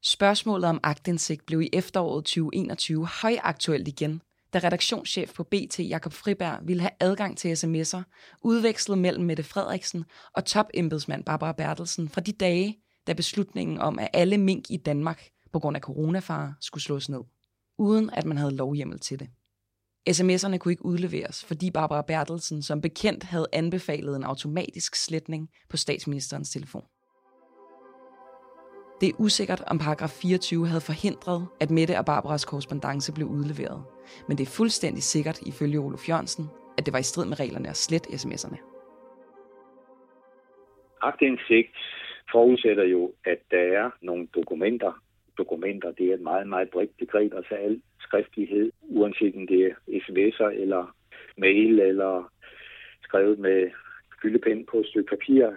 Spørgsmålet 0.02 0.68
om 0.68 0.80
agtindsigt 0.82 1.46
blev 1.46 1.62
i 1.62 1.68
efteråret 1.72 2.24
2021 2.24 3.06
højaktuelt 3.22 3.88
igen, 3.88 4.22
da 4.52 4.58
redaktionschef 4.58 5.34
på 5.34 5.42
BT 5.44 5.78
Jakob 5.78 6.12
Friberg 6.12 6.58
ville 6.62 6.80
have 6.80 6.96
adgang 7.00 7.38
til 7.38 7.54
sms'er, 7.54 8.02
udvekslet 8.42 8.98
mellem 8.98 9.24
Mette 9.24 9.42
Frederiksen 9.42 10.04
og 10.34 10.44
topembedsmand 10.44 11.24
Barbara 11.24 11.52
Bertelsen 11.52 12.08
fra 12.08 12.20
de 12.20 12.32
dage, 12.32 12.78
da 13.06 13.12
beslutningen 13.12 13.78
om, 13.78 13.98
at 13.98 14.08
alle 14.12 14.38
mink 14.38 14.70
i 14.70 14.76
Danmark 14.76 15.30
på 15.52 15.58
grund 15.58 15.76
af 15.76 15.82
coronafare 15.82 16.54
skulle 16.60 16.84
slås 16.84 17.08
ned, 17.08 17.20
uden 17.78 18.10
at 18.10 18.24
man 18.24 18.36
havde 18.36 18.56
lovhjemmel 18.56 18.98
til 18.98 19.18
det. 19.18 19.28
SMS'erne 20.10 20.56
kunne 20.58 20.72
ikke 20.72 20.84
udleveres, 20.84 21.44
fordi 21.44 21.70
Barbara 21.70 22.02
Bertelsen 22.02 22.62
som 22.62 22.80
bekendt 22.80 23.24
havde 23.24 23.46
anbefalet 23.52 24.16
en 24.16 24.24
automatisk 24.24 24.96
sletning 24.96 25.50
på 25.70 25.76
statsministerens 25.76 26.50
telefon. 26.50 26.84
Det 29.00 29.08
er 29.08 29.12
usikkert, 29.18 29.62
om 29.66 29.78
paragraf 29.78 30.10
24 30.10 30.66
havde 30.66 30.80
forhindret, 30.80 31.46
at 31.60 31.70
Mette 31.70 31.98
og 31.98 32.04
Barbaras 32.04 32.44
korrespondence 32.44 33.14
blev 33.14 33.28
udleveret. 33.28 33.84
Men 34.28 34.38
det 34.38 34.46
er 34.46 34.56
fuldstændig 34.56 35.02
sikkert, 35.02 35.42
ifølge 35.46 35.78
Olof 35.78 36.08
Jørgensen, 36.08 36.46
at 36.78 36.86
det 36.86 36.92
var 36.92 36.98
i 36.98 37.02
strid 37.02 37.26
med 37.26 37.40
reglerne 37.40 37.68
at 37.68 37.76
slette 37.76 38.08
sms'erne. 38.08 38.58
Agtindsigt 41.02 41.76
forudsætter 42.32 42.84
jo, 42.84 43.12
at 43.24 43.38
der 43.50 43.64
er 43.80 43.90
nogle 44.02 44.26
dokumenter, 44.26 44.92
dokumenter, 45.38 45.92
det 45.92 46.06
er 46.06 46.14
et 46.14 46.20
meget, 46.20 46.48
meget 46.48 46.70
bredt 46.70 46.96
begreb, 46.98 47.34
altså 47.34 47.54
al 47.54 47.82
skriftlighed, 48.00 48.72
uanset 48.82 49.36
om 49.36 49.46
det 49.46 49.60
er 49.66 49.74
sms'er 49.88 50.60
eller 50.62 50.96
mail 51.36 51.80
eller 51.80 52.32
skrevet 53.02 53.38
med 53.38 53.70
fyldepen 54.22 54.66
på 54.66 54.80
et 54.80 54.86
stykke 54.86 55.08
papir. 55.08 55.50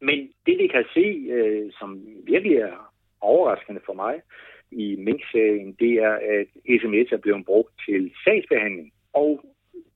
Men 0.00 0.18
det 0.46 0.58
vi 0.58 0.66
kan 0.66 0.84
se, 0.94 1.06
øh, 1.30 1.72
som 1.78 2.06
virkelig 2.24 2.56
er 2.56 2.92
overraskende 3.20 3.80
for 3.86 3.92
mig 3.92 4.22
i 4.70 4.96
Mink-serien, 4.98 5.76
det 5.80 5.92
er, 5.92 6.14
at 6.36 6.46
sms 6.80 7.12
er 7.12 7.22
blevet 7.22 7.44
brugt 7.44 7.72
til 7.86 8.12
sagsbehandling. 8.24 8.92
Og 9.12 9.44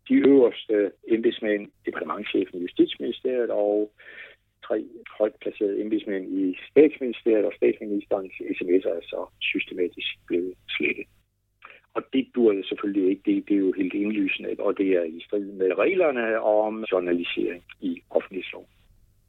de 0.08 0.14
øverste 0.14 0.92
embedsmænd, 1.08 1.70
departementchefen 1.86 2.58
i 2.58 2.62
Justitsministeriet 2.62 3.50
og 3.50 3.92
tre 4.70 4.84
højt 5.18 5.36
placerede 5.42 5.80
embedsmænd 5.80 6.24
i 6.40 6.56
statsministeriet 6.70 7.44
og 7.44 7.52
statsministerens 7.56 8.32
sms'er 8.58 8.94
er 8.98 9.04
så 9.12 9.20
systematisk 9.40 10.10
blevet 10.26 10.54
slettet. 10.68 11.06
Og 11.94 12.02
det 12.12 12.26
burde 12.34 12.68
selvfølgelig 12.68 13.10
ikke. 13.10 13.22
Det, 13.26 13.48
det 13.48 13.54
er 13.54 13.64
jo 13.66 13.72
helt 13.72 13.94
indlysende, 13.94 14.56
og 14.58 14.78
det 14.78 14.88
er 14.96 15.02
i 15.02 15.20
strid 15.26 15.52
med 15.60 15.78
reglerne 15.78 16.40
om 16.40 16.84
journalisering 16.92 17.62
i 17.80 18.02
offentlighedsloven. 18.10 18.66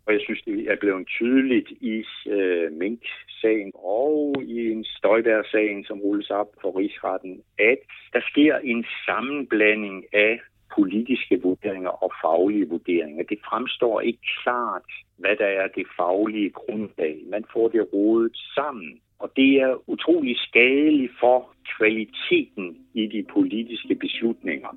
Og 0.05 0.13
jeg 0.13 0.21
synes, 0.23 0.41
det 0.41 0.71
er 0.71 0.75
blevet 0.75 1.07
tydeligt 1.07 1.69
i 1.71 2.03
øh, 2.27 2.71
Mink-sagen 2.71 3.71
og 3.75 4.35
i 4.43 4.71
en 4.71 4.83
Støjberg-sagen, 4.83 5.83
som 5.85 5.99
rulles 5.99 6.29
op 6.29 6.49
for 6.61 6.79
rigsretten, 6.79 7.41
at 7.59 7.79
der 8.13 8.21
sker 8.31 8.57
en 8.57 8.85
sammenblanding 9.05 10.05
af 10.13 10.39
politiske 10.75 11.41
vurderinger 11.41 11.89
og 12.03 12.11
faglige 12.23 12.69
vurderinger. 12.69 13.23
Det 13.23 13.39
fremstår 13.49 14.01
ikke 14.01 14.23
klart, 14.43 14.89
hvad 15.17 15.35
der 15.39 15.45
er 15.45 15.67
det 15.67 15.87
faglige 15.97 16.49
grundlag. 16.49 17.15
Man 17.29 17.43
får 17.53 17.67
det 17.67 17.93
rodet 17.93 18.37
sammen. 18.55 18.91
Og 19.19 19.31
det 19.35 19.51
er 19.61 19.89
utrolig 19.89 20.35
skadeligt 20.37 21.11
for 21.19 21.37
kvaliteten 21.77 22.77
i 22.93 23.07
de 23.07 23.25
politiske 23.33 23.95
beslutninger. 23.95 24.71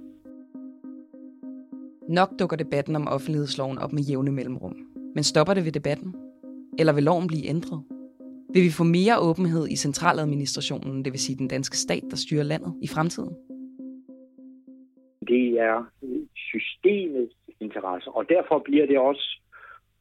Nok 2.08 2.30
dukker 2.38 2.56
debatten 2.56 2.96
om 2.96 3.08
offentlighedsloven 3.08 3.78
op 3.78 3.92
med 3.92 4.02
jævne 4.02 4.32
mellemrum. 4.32 4.76
Men 5.14 5.24
stopper 5.24 5.54
det 5.54 5.64
ved 5.64 5.72
debatten? 5.72 6.14
Eller 6.78 6.92
vil 6.92 7.02
loven 7.02 7.26
blive 7.26 7.46
ændret? 7.46 7.82
Vil 8.54 8.62
vi 8.62 8.70
få 8.70 8.84
mere 8.84 9.18
åbenhed 9.18 9.68
i 9.68 9.76
centraladministrationen, 9.76 11.04
det 11.04 11.12
vil 11.12 11.20
sige 11.20 11.38
den 11.38 11.48
danske 11.48 11.76
stat, 11.76 12.02
der 12.10 12.16
styrer 12.16 12.42
landet 12.42 12.74
i 12.82 12.86
fremtiden? 12.86 13.34
Det 15.24 15.60
er 15.60 15.84
systemets 16.36 17.34
interesse, 17.60 18.10
og 18.10 18.28
derfor 18.28 18.58
bliver 18.58 18.86
det 18.86 18.98
også 18.98 19.38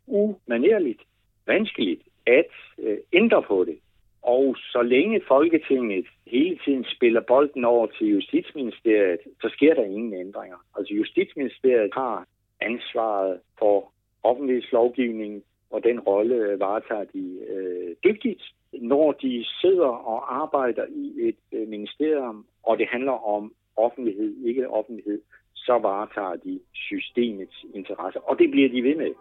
umanerligt 0.07 1.01
vanskeligt 1.47 2.01
at 2.25 2.51
øh, 2.79 2.97
ændre 3.13 3.43
på 3.43 3.63
det. 3.63 3.77
Og 4.21 4.55
så 4.57 4.81
længe 4.81 5.21
Folketinget 5.27 6.05
hele 6.27 6.59
tiden 6.65 6.85
spiller 6.95 7.21
bolden 7.21 7.65
over 7.65 7.87
til 7.87 8.07
Justitsministeriet, 8.07 9.19
så 9.41 9.49
sker 9.49 9.73
der 9.73 9.83
ingen 9.83 10.13
ændringer. 10.13 10.57
Altså 10.77 10.93
Justitsministeriet 10.93 11.93
har 11.93 12.27
ansvaret 12.61 13.39
for 13.59 13.91
offentlighedslovgivningen, 14.23 15.43
og 15.69 15.83
den 15.83 15.99
rolle 15.99 16.59
varetager 16.59 17.03
de 17.03 17.39
øh, 17.49 17.95
dygtigt. 18.03 18.43
Når 18.73 19.11
de 19.11 19.45
sidder 19.61 19.87
og 19.87 20.35
arbejder 20.41 20.85
i 20.89 21.13
et 21.27 21.37
øh, 21.51 21.67
ministerium, 21.67 22.45
og 22.63 22.77
det 22.77 22.87
handler 22.87 23.27
om 23.27 23.53
offentlighed, 23.75 24.35
ikke 24.45 24.69
offentlighed, 24.69 25.21
så 25.55 25.79
varetager 25.81 26.35
de 26.35 26.59
systemets 26.73 27.65
interesse, 27.73 28.21
og 28.21 28.39
det 28.39 28.51
bliver 28.51 28.69
de 28.69 28.83
ved 28.83 28.95
med. 28.95 29.13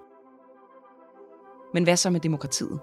Men 1.74 1.84
hvad 1.84 1.96
så 1.96 2.10
med 2.10 2.20
demokratiet? 2.20 2.80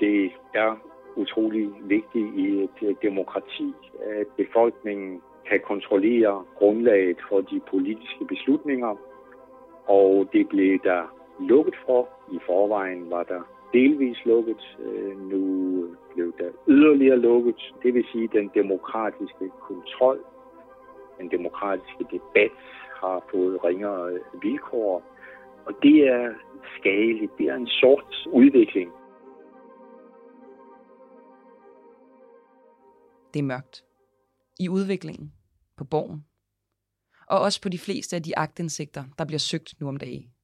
Det 0.00 0.30
er 0.54 0.76
utrolig 1.16 1.70
vigtigt 1.82 2.34
i 2.36 2.62
et 2.62 2.96
demokrati, 3.02 3.72
at 4.02 4.26
befolkningen 4.36 5.22
kan 5.48 5.60
kontrollere 5.60 6.44
grundlaget 6.58 7.16
for 7.28 7.40
de 7.40 7.60
politiske 7.70 8.24
beslutninger, 8.28 8.96
og 9.86 10.28
det 10.32 10.48
blev 10.48 10.78
der 10.84 11.02
lukket 11.40 11.74
for. 11.86 12.08
I 12.32 12.38
forvejen 12.46 13.10
var 13.10 13.22
der 13.22 13.42
delvis 13.72 14.24
lukket. 14.24 14.78
Øh, 14.78 15.18
nu 15.18 15.40
blev 16.14 16.32
der 16.38 16.50
yderligere 16.68 17.18
lukket. 17.18 17.74
Det 17.82 17.94
vil 17.94 18.04
sige, 18.12 18.24
at 18.24 18.32
den 18.32 18.50
demokratiske 18.54 19.50
kontrol, 19.60 20.18
den 21.18 21.30
demokratiske 21.30 22.04
debat 22.12 22.52
har 23.00 23.26
fået 23.30 23.64
ringere 23.64 24.12
øh, 24.12 24.42
vilkår. 24.42 25.02
Og 25.66 25.72
det 25.82 26.08
er 26.08 26.34
skadeligt. 26.78 27.32
Det 27.38 27.46
er 27.46 27.54
en 27.54 27.66
sort 27.66 28.28
udvikling. 28.32 28.90
Det 33.34 33.40
er 33.40 33.44
mørkt. 33.44 33.84
I 34.60 34.68
udviklingen. 34.68 35.32
På 35.76 35.84
borgen. 35.84 36.24
Og 37.28 37.40
også 37.40 37.62
på 37.62 37.68
de 37.68 37.78
fleste 37.78 38.16
af 38.16 38.22
de 38.22 38.38
agtindsigter, 38.38 39.04
der 39.18 39.24
bliver 39.24 39.38
søgt 39.38 39.74
nu 39.80 39.88
om 39.88 39.96
dagen. 39.96 40.37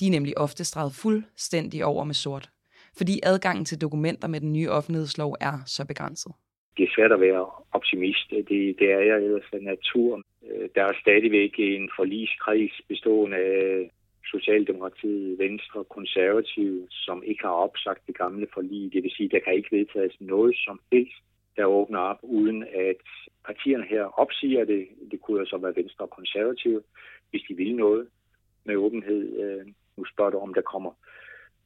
De 0.00 0.06
er 0.06 0.10
nemlig 0.10 0.38
ofte 0.38 0.64
streget 0.64 0.92
fuldstændig 1.02 1.84
over 1.84 2.04
med 2.04 2.14
sort, 2.14 2.50
fordi 2.98 3.20
adgangen 3.22 3.64
til 3.64 3.80
dokumenter 3.80 4.28
med 4.28 4.40
den 4.40 4.52
nye 4.52 4.70
offentlighedslov 4.70 5.36
er 5.40 5.54
så 5.66 5.86
begrænset. 5.86 6.32
Det 6.76 6.84
er 6.84 6.94
svært 6.96 7.12
at 7.12 7.20
være 7.20 7.46
optimist. 7.72 8.30
Det, 8.30 8.76
det 8.80 8.88
er 8.92 9.00
jeg 9.10 9.16
ellers 9.16 9.50
af 9.52 9.62
natur. 9.62 10.22
Øh, 10.50 10.68
der 10.74 10.82
er 10.82 10.92
stadigvæk 11.00 11.54
en 11.58 11.90
forliskreds 11.96 12.80
bestående 12.88 13.36
af 13.36 13.90
Socialdemokratiet, 14.34 15.38
Venstre, 15.38 15.84
Konservative, 15.84 16.86
som 16.90 17.22
ikke 17.22 17.42
har 17.42 17.56
opsagt 17.66 18.06
det 18.06 18.18
gamle 18.18 18.46
forlig. 18.54 18.92
Det 18.92 19.02
vil 19.02 19.10
sige, 19.16 19.26
at 19.26 19.32
der 19.32 19.40
kan 19.40 19.54
ikke 19.54 19.76
vedtages 19.76 20.16
noget 20.20 20.56
som 20.66 20.80
helst, 20.92 21.22
der 21.56 21.64
åbner 21.64 21.98
op, 21.98 22.18
uden 22.22 22.62
at 22.62 23.02
partierne 23.46 23.86
her 23.90 24.04
opsiger 24.20 24.64
det. 24.64 24.88
Det 25.10 25.20
kunne 25.20 25.46
så 25.46 25.58
være 25.58 25.76
Venstre 25.76 26.04
og 26.04 26.10
Konservative, 26.10 26.82
hvis 27.30 27.42
de 27.48 27.54
vil 27.54 27.76
noget 27.76 28.08
med 28.64 28.76
åbenhed. 28.76 29.22
Øh, 29.42 29.66
nu 29.98 30.04
spørger 30.04 30.30
du, 30.30 30.38
om 30.38 30.54
der 30.54 30.60
kommer 30.60 30.92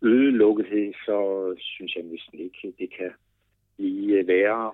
øget 0.02 0.32
lukkethed, 0.32 0.92
så 1.06 1.18
synes 1.58 1.96
jeg 1.96 2.04
næsten 2.04 2.38
ikke, 2.38 2.74
det 2.78 2.90
kan 2.98 3.10
blive 3.76 4.18
øh, 4.18 4.28
værre. 4.28 4.72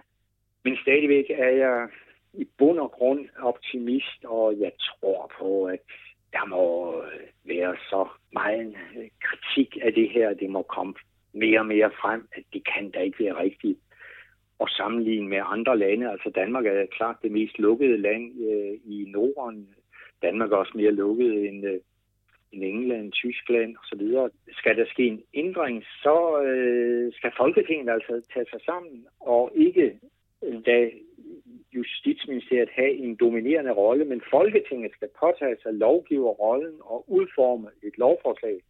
Men 0.64 0.76
stadigvæk 0.82 1.24
er 1.30 1.50
jeg 1.50 1.88
i 2.32 2.48
bund 2.58 2.78
og 2.78 2.90
grund 2.90 3.28
optimist, 3.38 4.24
og 4.24 4.60
jeg 4.60 4.72
tror 4.78 5.32
på, 5.38 5.64
at 5.64 5.80
der 6.32 6.46
må 6.46 6.94
øh, 7.02 7.26
være 7.44 7.76
så 7.90 8.08
meget 8.32 8.76
øh, 8.96 9.08
kritik 9.20 9.78
af 9.82 9.92
det 9.92 10.10
her. 10.10 10.34
Det 10.34 10.50
må 10.50 10.62
komme 10.62 10.94
mere 11.32 11.60
og 11.60 11.66
mere 11.66 11.90
frem, 12.00 12.28
at 12.32 12.42
det 12.52 12.62
kan 12.74 12.90
da 12.90 12.98
ikke 12.98 13.24
være 13.24 13.42
rigtigt 13.42 13.78
og 14.58 14.68
sammenligne 14.68 15.28
med 15.28 15.40
andre 15.44 15.78
lande. 15.78 16.10
Altså 16.10 16.30
Danmark 16.34 16.66
er 16.66 16.86
klart 16.86 17.16
det 17.22 17.32
mest 17.32 17.58
lukkede 17.58 17.98
land 17.98 18.24
øh, 18.50 18.74
i 18.84 19.04
Norden. 19.08 19.68
Danmark 20.22 20.52
er 20.52 20.56
også 20.56 20.72
mere 20.74 20.92
lukket 20.92 21.48
end, 21.48 21.66
øh, 21.66 21.80
end 22.52 22.64
England, 22.64 23.12
Tyskland 23.12 23.76
osv. 23.76 24.02
Skal 24.52 24.76
der 24.76 24.86
ske 24.86 25.06
en 25.06 25.22
ændring, 25.34 25.84
så 26.02 26.42
øh, 26.42 27.12
skal 27.12 27.32
Folketinget 27.36 27.92
altså 27.92 28.12
tage 28.34 28.46
sig 28.50 28.60
sammen 28.66 29.06
og 29.20 29.52
ikke 29.54 29.98
da 30.66 30.90
Justitsministeriet 31.72 32.68
have 32.72 32.92
en 32.92 33.16
dominerende 33.16 33.72
rolle, 33.72 34.04
men 34.04 34.22
Folketinget 34.30 34.92
skal 34.92 35.08
påtage 35.20 35.56
sig 35.62 35.74
lovgiverrollen 35.74 36.74
og 36.80 37.04
udforme 37.08 37.68
et 37.82 37.98
lovforslag. 37.98 38.60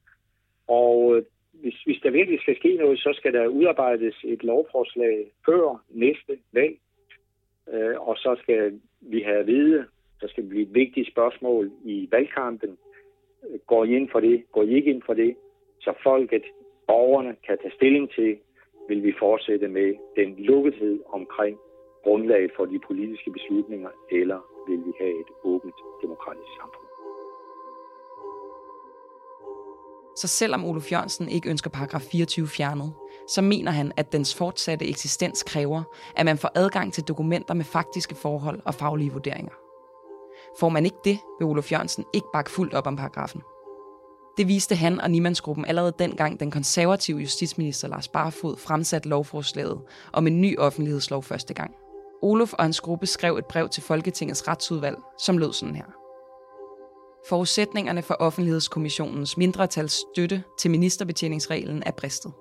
Og 0.66 1.16
øh, 1.16 1.22
hvis, 1.52 1.82
hvis 1.86 2.00
der 2.02 2.10
virkelig 2.10 2.40
skal 2.40 2.56
ske 2.56 2.74
noget, 2.74 2.98
så 2.98 3.12
skal 3.14 3.32
der 3.32 3.46
udarbejdes 3.46 4.16
et 4.24 4.42
lovforslag 4.42 5.30
før 5.46 5.84
næste 5.90 6.38
valg, 6.52 6.78
øh, 7.72 8.00
og 8.00 8.16
så 8.16 8.36
skal 8.42 8.80
vi 9.00 9.20
have 9.22 9.38
at 9.38 9.46
vide, 9.46 9.86
der 10.20 10.28
skal 10.28 10.44
blive 10.48 10.62
et 10.62 10.74
vigtigt 10.74 11.10
spørgsmål 11.10 11.70
i 11.84 12.08
valgkampen. 12.10 12.78
Går 13.66 13.84
I 13.84 13.96
ind 13.96 14.08
for 14.12 14.20
det? 14.20 14.44
Går 14.52 14.62
I 14.62 14.74
ikke 14.74 14.90
ind 14.90 15.02
for 15.06 15.14
det? 15.14 15.36
Så 15.80 15.92
folket, 16.02 16.44
borgerne, 16.86 17.36
kan 17.46 17.58
tage 17.58 17.74
stilling 17.74 18.10
til, 18.10 18.38
vil 18.88 19.02
vi 19.02 19.12
fortsætte 19.18 19.68
med 19.68 19.94
den 20.16 20.34
lukkethed 20.38 21.00
omkring 21.08 21.58
grundlag 22.04 22.48
for 22.56 22.64
de 22.64 22.78
politiske 22.86 23.30
beslutninger, 23.30 23.90
eller 24.10 24.38
vil 24.68 24.78
vi 24.86 24.92
have 25.00 25.20
et 25.20 25.30
åbent 25.44 25.78
demokratisk 26.02 26.52
samfund? 26.60 26.88
Så 30.16 30.28
selvom 30.28 30.64
Olof 30.64 30.92
Jørgensen 30.92 31.28
ikke 31.28 31.50
ønsker 31.50 31.70
paragraf 31.70 32.00
24 32.00 32.46
fjernet, 32.46 32.92
så 33.28 33.42
mener 33.42 33.70
han, 33.70 33.92
at 33.96 34.12
dens 34.12 34.36
fortsatte 34.38 34.88
eksistens 34.88 35.42
kræver, 35.42 35.82
at 36.16 36.24
man 36.24 36.38
får 36.38 36.50
adgang 36.54 36.92
til 36.92 37.04
dokumenter 37.08 37.54
med 37.54 37.64
faktiske 37.64 38.14
forhold 38.14 38.60
og 38.64 38.74
faglige 38.74 39.12
vurderinger. 39.12 39.67
Får 40.60 40.68
man 40.68 40.84
ikke 40.84 40.98
det, 41.04 41.18
vil 41.38 41.46
Olof 41.46 41.72
Jørgensen 41.72 42.04
ikke 42.12 42.28
bakke 42.32 42.50
fuldt 42.50 42.74
op 42.74 42.86
om 42.86 42.96
paragrafen. 42.96 43.42
Det 44.36 44.48
viste 44.48 44.74
han 44.74 45.00
og 45.00 45.10
Niemandsgruppen 45.10 45.64
allerede 45.64 45.92
dengang 45.98 46.40
den 46.40 46.50
konservative 46.50 47.18
justitsminister 47.18 47.88
Lars 47.88 48.08
Barfod 48.08 48.56
fremsatte 48.56 49.08
lovforslaget 49.08 49.80
om 50.12 50.26
en 50.26 50.40
ny 50.40 50.58
offentlighedslov 50.58 51.22
første 51.22 51.54
gang. 51.54 51.74
Olof 52.22 52.52
og 52.52 52.64
hans 52.64 52.80
gruppe 52.80 53.06
skrev 53.06 53.36
et 53.36 53.46
brev 53.46 53.68
til 53.68 53.82
Folketingets 53.82 54.48
retsudvalg, 54.48 54.98
som 55.18 55.38
lød 55.38 55.52
sådan 55.52 55.76
her. 55.76 55.84
Forudsætningerne 57.28 58.02
for 58.02 58.14
Offentlighedskommissionens 58.14 59.36
mindretals 59.36 59.92
støtte 59.92 60.42
til 60.58 60.70
ministerbetjeningsreglen 60.70 61.82
er 61.86 61.90
bristet. 61.90 62.32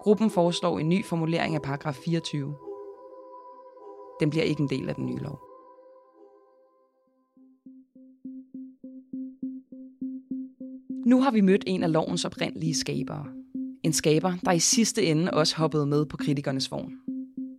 Gruppen 0.00 0.30
foreslår 0.30 0.78
en 0.78 0.88
ny 0.88 1.04
formulering 1.04 1.54
af 1.54 1.62
paragraf 1.62 1.94
24. 1.94 2.69
Den 4.20 4.30
bliver 4.30 4.44
ikke 4.44 4.62
en 4.62 4.68
del 4.68 4.88
af 4.88 4.94
den 4.94 5.06
nye 5.06 5.18
lov. 5.18 5.40
Nu 11.06 11.20
har 11.20 11.30
vi 11.30 11.40
mødt 11.40 11.64
en 11.66 11.82
af 11.82 11.92
lovens 11.92 12.24
oprindelige 12.24 12.74
skabere. 12.74 13.26
En 13.82 13.92
skaber, 13.92 14.32
der 14.44 14.52
i 14.52 14.58
sidste 14.58 15.02
ende 15.02 15.30
også 15.30 15.56
hoppede 15.56 15.86
med 15.86 16.06
på 16.06 16.16
kritikernes 16.16 16.70
vogn. 16.70 16.92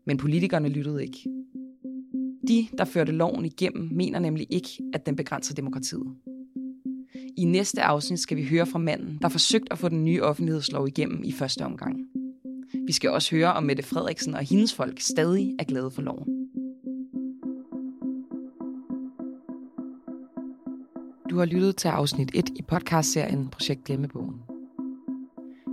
Men 0.05 0.17
politikerne 0.17 0.69
lyttede 0.69 1.01
ikke. 1.03 1.29
De, 2.47 2.67
der 2.77 2.85
førte 2.85 3.11
loven 3.11 3.45
igennem, 3.45 3.89
mener 3.91 4.19
nemlig 4.19 4.47
ikke, 4.49 4.69
at 4.93 5.05
den 5.05 5.15
begrænser 5.15 5.55
demokratiet. 5.55 6.15
I 7.37 7.45
næste 7.45 7.81
afsnit 7.81 8.19
skal 8.19 8.37
vi 8.37 8.43
høre 8.43 8.65
fra 8.65 8.79
manden, 8.79 9.17
der 9.21 9.29
forsøgte 9.29 9.73
at 9.73 9.79
få 9.79 9.89
den 9.89 10.05
nye 10.05 10.23
offentlighedslov 10.23 10.87
igennem 10.87 11.23
i 11.23 11.31
første 11.31 11.65
omgang. 11.65 11.99
Vi 12.87 12.93
skal 12.93 13.09
også 13.09 13.35
høre, 13.35 13.53
om 13.53 13.63
Mette 13.63 13.83
Frederiksen 13.83 14.35
og 14.35 14.41
hendes 14.41 14.73
folk 14.73 14.99
stadig 14.99 15.55
er 15.59 15.63
glade 15.63 15.91
for 15.91 16.01
loven. 16.01 16.30
Du 21.31 21.37
har 21.37 21.45
lyttet 21.45 21.75
til 21.75 21.87
afsnit 21.87 22.31
1 22.33 22.49
i 22.55 22.61
podcastserien 22.61 23.47
Projekt 23.47 23.83
Glemmebogen. 23.83 24.35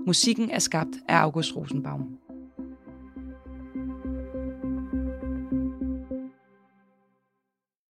Musikken 0.07 0.51
er 0.51 0.59
skabt 0.59 0.91
af 1.09 1.17
August 1.17 1.57
Rosenbaum. 1.57 2.19